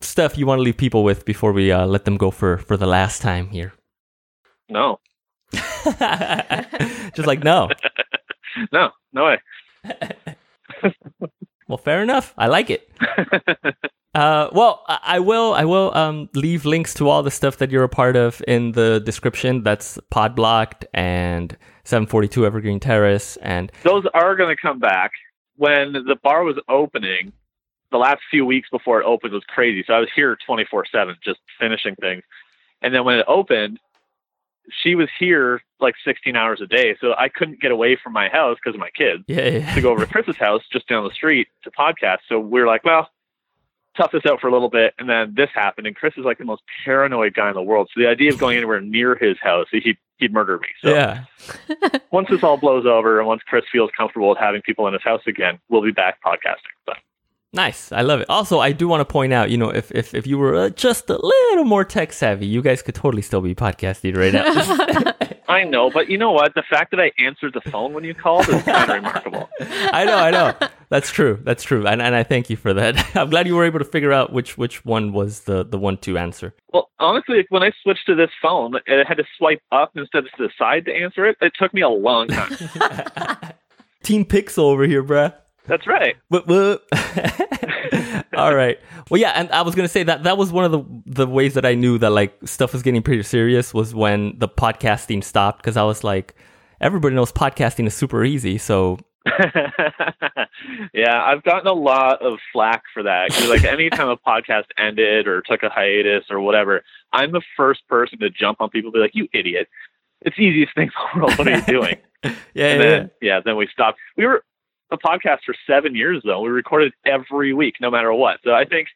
stuff 0.01 0.37
you 0.37 0.45
want 0.45 0.59
to 0.59 0.63
leave 0.63 0.77
people 0.77 1.03
with 1.05 1.23
before 1.23 1.53
we 1.53 1.71
uh, 1.71 1.85
let 1.85 2.03
them 2.03 2.17
go 2.17 2.29
for 2.29 2.57
for 2.57 2.75
the 2.75 2.87
last 2.87 3.21
time 3.21 3.47
here? 3.49 3.71
No, 4.67 4.99
Just 7.15 7.27
like 7.27 7.43
no. 7.43 7.69
no, 8.71 8.91
no 9.13 9.25
way. 9.25 9.39
Well, 11.67 11.77
fair 11.77 12.03
enough. 12.03 12.33
I 12.37 12.47
like 12.47 12.69
it. 12.69 12.91
Uh, 14.13 14.49
well, 14.51 14.83
I 14.89 15.19
will. 15.19 15.53
I 15.53 15.63
will 15.63 15.95
um, 15.95 16.27
leave 16.35 16.65
links 16.65 16.93
to 16.95 17.07
all 17.07 17.23
the 17.23 17.31
stuff 17.31 17.57
that 17.59 17.71
you're 17.71 17.85
a 17.85 17.89
part 17.89 18.17
of 18.17 18.41
in 18.45 18.73
the 18.73 18.99
description. 18.99 19.63
That's 19.63 19.97
Podblocked 20.13 20.83
and 20.93 21.55
742 21.85 22.45
Evergreen 22.45 22.81
Terrace, 22.81 23.37
and 23.37 23.71
Those 23.83 24.03
are 24.13 24.35
going 24.35 24.53
to 24.53 24.61
come 24.61 24.79
back. 24.79 25.11
When 25.55 25.93
the 25.93 26.17
bar 26.21 26.43
was 26.43 26.57
opening, 26.67 27.31
the 27.91 27.97
last 27.97 28.19
few 28.29 28.45
weeks 28.45 28.67
before 28.69 28.99
it 28.99 29.05
opened 29.05 29.31
was 29.31 29.43
crazy. 29.47 29.83
So 29.87 29.93
I 29.93 29.99
was 29.99 30.09
here 30.13 30.37
24 30.45 30.87
7, 30.91 31.15
just 31.23 31.39
finishing 31.57 31.95
things. 31.95 32.23
And 32.81 32.93
then 32.93 33.05
when 33.05 33.17
it 33.19 33.25
opened, 33.29 33.79
she 34.69 34.95
was 34.95 35.09
here 35.19 35.61
like 35.79 35.95
16 36.05 36.35
hours 36.35 36.61
a 36.61 36.67
day. 36.67 36.95
So 37.01 37.13
I 37.17 37.29
couldn't 37.29 37.61
get 37.61 37.71
away 37.71 37.97
from 38.01 38.13
my 38.13 38.29
house 38.29 38.57
because 38.63 38.75
of 38.75 38.79
my 38.79 38.89
kids 38.91 39.23
yeah, 39.27 39.47
yeah, 39.47 39.75
to 39.75 39.81
go 39.81 39.91
over 39.91 40.05
to 40.05 40.11
Chris's 40.11 40.37
house 40.37 40.61
just 40.71 40.87
down 40.87 41.03
the 41.03 41.13
street 41.13 41.47
to 41.63 41.71
podcast. 41.71 42.19
So 42.29 42.39
we 42.39 42.61
are 42.61 42.67
like, 42.67 42.83
well, 42.83 43.09
tough 43.97 44.11
this 44.11 44.25
out 44.25 44.39
for 44.39 44.47
a 44.47 44.51
little 44.51 44.69
bit. 44.69 44.93
And 44.99 45.09
then 45.09 45.33
this 45.35 45.49
happened. 45.53 45.87
And 45.87 45.95
Chris 45.95 46.13
is 46.17 46.25
like 46.25 46.37
the 46.37 46.45
most 46.45 46.61
paranoid 46.85 47.33
guy 47.33 47.49
in 47.49 47.55
the 47.55 47.61
world. 47.61 47.89
So 47.93 48.01
the 48.01 48.07
idea 48.07 48.31
of 48.31 48.39
going 48.39 48.57
anywhere 48.57 48.81
near 48.81 49.15
his 49.15 49.37
house, 49.41 49.67
he'd, 49.71 49.97
he'd 50.17 50.33
murder 50.33 50.59
me. 50.59 50.67
So 50.81 50.93
yeah. 50.93 51.25
once 52.11 52.29
this 52.29 52.43
all 52.43 52.57
blows 52.57 52.85
over 52.85 53.19
and 53.19 53.27
once 53.27 53.41
Chris 53.45 53.65
feels 53.71 53.89
comfortable 53.97 54.29
with 54.29 54.37
having 54.37 54.61
people 54.61 54.87
in 54.87 54.93
his 54.93 55.03
house 55.03 55.21
again, 55.27 55.59
we'll 55.69 55.81
be 55.81 55.91
back 55.91 56.19
podcasting. 56.23 56.75
But 56.85 56.97
Nice. 57.53 57.91
I 57.91 58.01
love 58.01 58.21
it. 58.21 58.29
Also, 58.29 58.59
I 58.59 58.71
do 58.71 58.87
want 58.87 59.01
to 59.01 59.05
point 59.05 59.33
out, 59.33 59.49
you 59.49 59.57
know, 59.57 59.69
if 59.69 59.91
if, 59.91 60.13
if 60.13 60.25
you 60.25 60.37
were 60.37 60.55
uh, 60.55 60.69
just 60.69 61.09
a 61.09 61.17
little 61.17 61.65
more 61.65 61.83
tech 61.83 62.13
savvy, 62.13 62.45
you 62.45 62.61
guys 62.61 62.81
could 62.81 62.95
totally 62.95 63.21
still 63.21 63.41
be 63.41 63.53
podcasting 63.53 64.15
right 64.15 64.33
now. 64.33 65.13
I 65.49 65.65
know, 65.65 65.89
but 65.89 66.09
you 66.09 66.17
know 66.17 66.31
what? 66.31 66.55
The 66.55 66.63
fact 66.69 66.91
that 66.91 67.01
I 67.01 67.11
answered 67.19 67.53
the 67.53 67.69
phone 67.69 67.93
when 67.93 68.05
you 68.05 68.15
called 68.15 68.47
is 68.47 68.63
kind 68.63 68.89
of 68.89 68.95
remarkable. 68.95 69.49
I 69.59 70.05
know, 70.05 70.15
I 70.15 70.31
know. 70.31 70.53
That's 70.87 71.11
true. 71.11 71.41
That's 71.43 71.63
true. 71.63 71.85
And, 71.85 72.01
and 72.01 72.15
I 72.15 72.23
thank 72.23 72.49
you 72.49 72.55
for 72.55 72.73
that. 72.73 73.15
I'm 73.17 73.29
glad 73.29 73.47
you 73.47 73.55
were 73.57 73.65
able 73.65 73.79
to 73.79 73.85
figure 73.85 74.13
out 74.13 74.31
which 74.31 74.57
which 74.57 74.85
one 74.85 75.11
was 75.11 75.41
the 75.41 75.65
the 75.65 75.77
one 75.77 75.97
to 75.97 76.17
answer. 76.17 76.55
Well, 76.71 76.89
honestly, 76.99 77.45
when 77.49 77.63
I 77.63 77.71
switched 77.83 78.05
to 78.05 78.15
this 78.15 78.29
phone, 78.41 78.75
and 78.87 79.01
I 79.01 79.03
had 79.05 79.17
to 79.17 79.25
swipe 79.37 79.61
up 79.73 79.91
instead 79.97 80.19
of 80.19 80.31
to 80.37 80.43
the 80.43 80.49
side 80.57 80.85
to 80.85 80.95
answer 80.95 81.25
it. 81.25 81.35
It 81.41 81.51
took 81.59 81.73
me 81.73 81.81
a 81.81 81.89
long 81.89 82.29
time. 82.29 82.51
Team 84.03 84.23
Pixel 84.23 84.63
over 84.63 84.85
here, 84.85 85.03
bruh. 85.03 85.33
That's 85.67 85.85
right. 85.87 86.15
Whoop, 86.29 86.47
whoop. 86.47 86.83
All 88.35 88.53
right. 88.55 88.79
Well, 89.09 89.19
yeah, 89.21 89.31
and 89.35 89.49
I 89.51 89.61
was 89.61 89.75
gonna 89.75 89.87
say 89.87 90.03
that 90.03 90.23
that 90.23 90.37
was 90.37 90.51
one 90.51 90.65
of 90.65 90.71
the 90.71 90.83
the 91.05 91.27
ways 91.27 91.53
that 91.55 91.65
I 91.65 91.75
knew 91.75 91.97
that 91.99 92.09
like 92.11 92.33
stuff 92.45 92.73
was 92.73 92.81
getting 92.81 93.01
pretty 93.03 93.23
serious 93.23 93.73
was 93.73 93.93
when 93.93 94.37
the 94.39 94.47
podcasting 94.49 95.23
stopped 95.23 95.61
because 95.61 95.77
I 95.77 95.83
was 95.83 96.03
like, 96.03 96.35
everybody 96.79 97.13
knows 97.15 97.31
podcasting 97.31 97.85
is 97.87 97.93
super 97.93 98.23
easy, 98.23 98.57
so 98.57 98.97
yeah, 100.93 101.21
I've 101.23 101.43
gotten 101.43 101.67
a 101.67 101.73
lot 101.73 102.21
of 102.21 102.39
flack 102.53 102.83
for 102.93 103.03
that. 103.03 103.29
'Cause, 103.29 103.49
like 103.49 103.63
anytime 103.63 104.09
a 104.09 104.17
podcast 104.17 104.65
ended 104.77 105.27
or 105.27 105.41
took 105.41 105.63
a 105.63 105.69
hiatus 105.69 106.25
or 106.29 106.39
whatever, 106.39 106.83
I'm 107.13 107.31
the 107.31 107.41
first 107.57 107.87
person 107.87 108.19
to 108.19 108.29
jump 108.29 108.61
on 108.61 108.69
people 108.69 108.87
and 108.89 108.93
be 108.93 108.99
like, 108.99 109.11
"You 109.13 109.27
idiot! 109.33 109.67
It's 110.21 110.35
the 110.37 110.43
easiest 110.43 110.73
thing 110.75 110.87
in 111.13 111.19
the 111.19 111.25
world. 111.25 111.37
What 111.37 111.47
are 111.47 111.55
you 111.55 111.61
doing?" 111.63 111.97
yeah, 112.23 112.31
and 112.31 112.33
yeah, 112.53 112.77
then 112.77 113.11
yeah, 113.21 113.39
then 113.43 113.55
we 113.57 113.67
stopped. 113.71 113.99
We 114.17 114.25
were 114.25 114.43
a 114.91 114.97
podcast 114.97 115.39
for 115.45 115.55
seven 115.67 115.95
years 115.95 116.21
though. 116.25 116.41
We 116.41 116.49
recorded 116.49 116.93
every 117.05 117.53
week, 117.53 117.75
no 117.81 117.89
matter 117.89 118.13
what. 118.13 118.39
So 118.43 118.51
I 118.51 118.65
think 118.65 118.87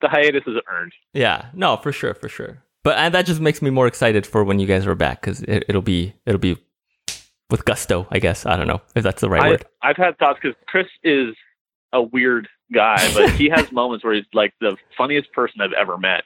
the 0.00 0.08
hiatus 0.08 0.42
is 0.46 0.56
earned. 0.72 0.92
yeah. 1.12 1.46
No, 1.54 1.76
for 1.76 1.92
sure, 1.92 2.14
for 2.14 2.28
sure. 2.28 2.62
But 2.82 2.96
and 2.96 3.12
that 3.14 3.26
just 3.26 3.40
makes 3.40 3.60
me 3.60 3.70
more 3.70 3.86
excited 3.86 4.26
for 4.26 4.42
when 4.42 4.58
you 4.58 4.66
guys 4.66 4.86
are 4.86 4.94
back 4.94 5.20
because 5.20 5.42
it, 5.42 5.64
it'll 5.68 5.82
be 5.82 6.14
it'll 6.24 6.38
be 6.38 6.56
with 7.50 7.64
gusto, 7.64 8.06
I 8.10 8.18
guess. 8.18 8.46
I 8.46 8.56
don't 8.56 8.68
know 8.68 8.80
if 8.94 9.02
that's 9.02 9.20
the 9.20 9.28
right 9.28 9.42
I, 9.42 9.50
word. 9.50 9.64
I've 9.82 9.96
had 9.96 10.18
thoughts 10.18 10.38
because 10.42 10.56
Chris 10.66 10.86
is 11.02 11.34
a 11.92 12.00
weird 12.00 12.48
guy, 12.72 13.12
but 13.12 13.30
he 13.32 13.48
has 13.54 13.70
moments 13.72 14.04
where 14.04 14.14
he's 14.14 14.24
like 14.32 14.54
the 14.60 14.76
funniest 14.96 15.32
person 15.32 15.60
I've 15.60 15.72
ever 15.72 15.98
met. 15.98 16.22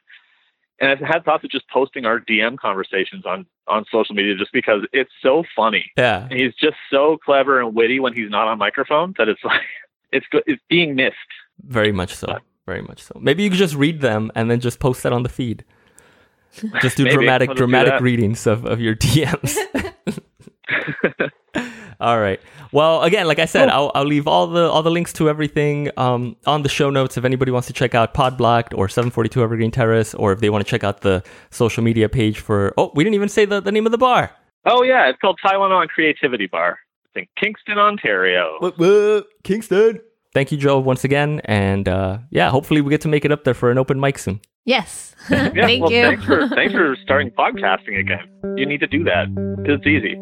And 0.81 0.91
I've 0.91 0.99
had 0.99 1.25
thoughts 1.25 1.45
of 1.45 1.51
just 1.51 1.69
posting 1.69 2.05
our 2.05 2.19
DM 2.21 2.59
conversations 2.59 3.25
on 3.27 3.47
on 3.69 3.85
social 3.91 4.15
media 4.15 4.35
just 4.37 4.53
because 4.53 4.83
it's 4.93 5.11
so 5.23 5.45
funny. 5.57 5.91
Yeah, 5.97 6.27
And 6.31 6.39
he's 6.39 6.55
just 6.55 6.77
so 6.91 7.17
clever 7.25 7.61
and 7.61 7.75
witty 7.75 8.01
when 8.01 8.13
he's 8.13 8.29
not 8.29 8.47
on 8.49 8.59
microphone 8.59 9.15
that 9.19 9.29
it's 9.29 9.43
like 9.45 9.63
it's 10.13 10.27
good. 10.31 10.43
It's 10.47 10.63
being 10.69 10.95
missed. 10.97 11.15
very 11.61 11.93
much 11.93 12.15
so. 12.15 12.39
Very 12.67 12.83
much 12.83 13.03
so. 13.03 13.19
Maybe 13.21 13.43
you 13.43 13.51
could 13.51 13.59
just 13.59 13.75
read 13.75 14.01
them 14.01 14.33
and 14.35 14.51
then 14.51 14.59
just 14.61 14.79
post 14.81 15.03
that 15.03 15.13
on 15.13 15.23
the 15.23 15.29
feed. 15.29 15.65
Just 16.81 16.97
do 16.97 17.03
Maybe. 17.03 17.17
dramatic 17.17 17.49
I'll 17.49 17.55
do 17.57 17.59
dramatic 17.59 18.01
readings 18.01 18.47
of, 18.47 18.65
of 18.65 18.81
your 18.81 18.95
DMs. 19.05 19.57
All 22.01 22.21
right. 22.21 22.41
Well, 22.73 23.03
again, 23.03 23.27
like 23.27 23.39
I 23.39 23.45
said, 23.45 23.69
I'll, 23.69 23.93
I'll 23.95 24.05
leave 24.05 24.27
all 24.27 24.47
the 24.47 24.69
all 24.69 24.83
the 24.83 24.91
links 24.91 25.13
to 25.15 25.29
everything 25.29 25.91
um, 25.97 26.37
on 26.47 26.63
the 26.63 26.69
show 26.69 26.91
notes. 26.91 27.17
If 27.17 27.25
anybody 27.25 27.51
wants 27.51 27.67
to 27.69 27.73
check 27.73 27.95
out 27.95 28.15
Podblocked 28.15 28.77
or 28.77 28.89
742 28.89 29.43
Evergreen 29.43 29.71
Terrace, 29.71 30.15
or 30.15 30.33
if 30.33 30.41
they 30.41 30.51
want 30.51 30.65
to 30.65 30.71
check 30.71 30.85
out 30.85 31.01
the 31.03 31.23
social 31.51 31.83
media 31.83 32.09
page 32.09 32.41
for 32.41 32.75
oh, 32.77 32.91
we 32.95 33.05
didn't 33.05 33.15
even 33.15 33.29
say 33.29 33.45
the, 33.45 33.61
the 33.61 33.73
name 33.73 33.87
of 33.87 33.93
the 33.93 33.99
bar. 33.99 34.31
Oh 34.67 34.83
yeah, 34.83 35.09
it's 35.09 35.19
called 35.21 35.39
Tie 35.43 35.57
One 35.57 35.73
On 35.73 35.87
Creativity 35.89 36.47
Bar. 36.47 36.79
It's 37.05 37.17
in 37.17 37.27
Kingston, 37.43 37.79
Ontario. 37.79 38.57
What, 38.59 38.79
what? 38.79 39.27
Kingston. 39.43 40.01
Thank 40.33 40.51
you, 40.51 40.59
Joe, 40.59 40.81
once 40.81 41.05
again, 41.05 41.41
and 41.45 41.89
uh, 41.89 42.19
yeah, 42.31 42.51
hopefully 42.51 42.81
we 42.81 42.91
get 42.91 43.03
to 43.03 43.09
make 43.09 43.25
it 43.25 43.31
up 43.31 43.45
there 43.45 43.55
for 43.55 43.71
an 43.71 43.79
open 43.79 44.01
mic 44.01 44.19
soon. 44.19 44.41
Yes. 44.65 45.11
Yeah, 45.31 45.49
Thank 45.55 45.83
well, 45.83 45.91
you. 45.91 46.03
thanks 46.03 46.25
for 46.27 46.49
thanks 46.51 46.75
for 46.75 46.95
starting 47.03 47.31
podcasting 47.31 47.99
again. 47.99 48.29
You 48.59 48.67
need 48.67 48.81
to 48.81 48.87
do 48.87 49.05
that. 49.05 49.27
It's 49.65 49.87
easy. 49.87 50.17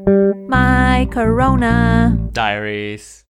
My 0.49 1.09
Corona. 1.11 2.17
Diaries. 2.33 3.25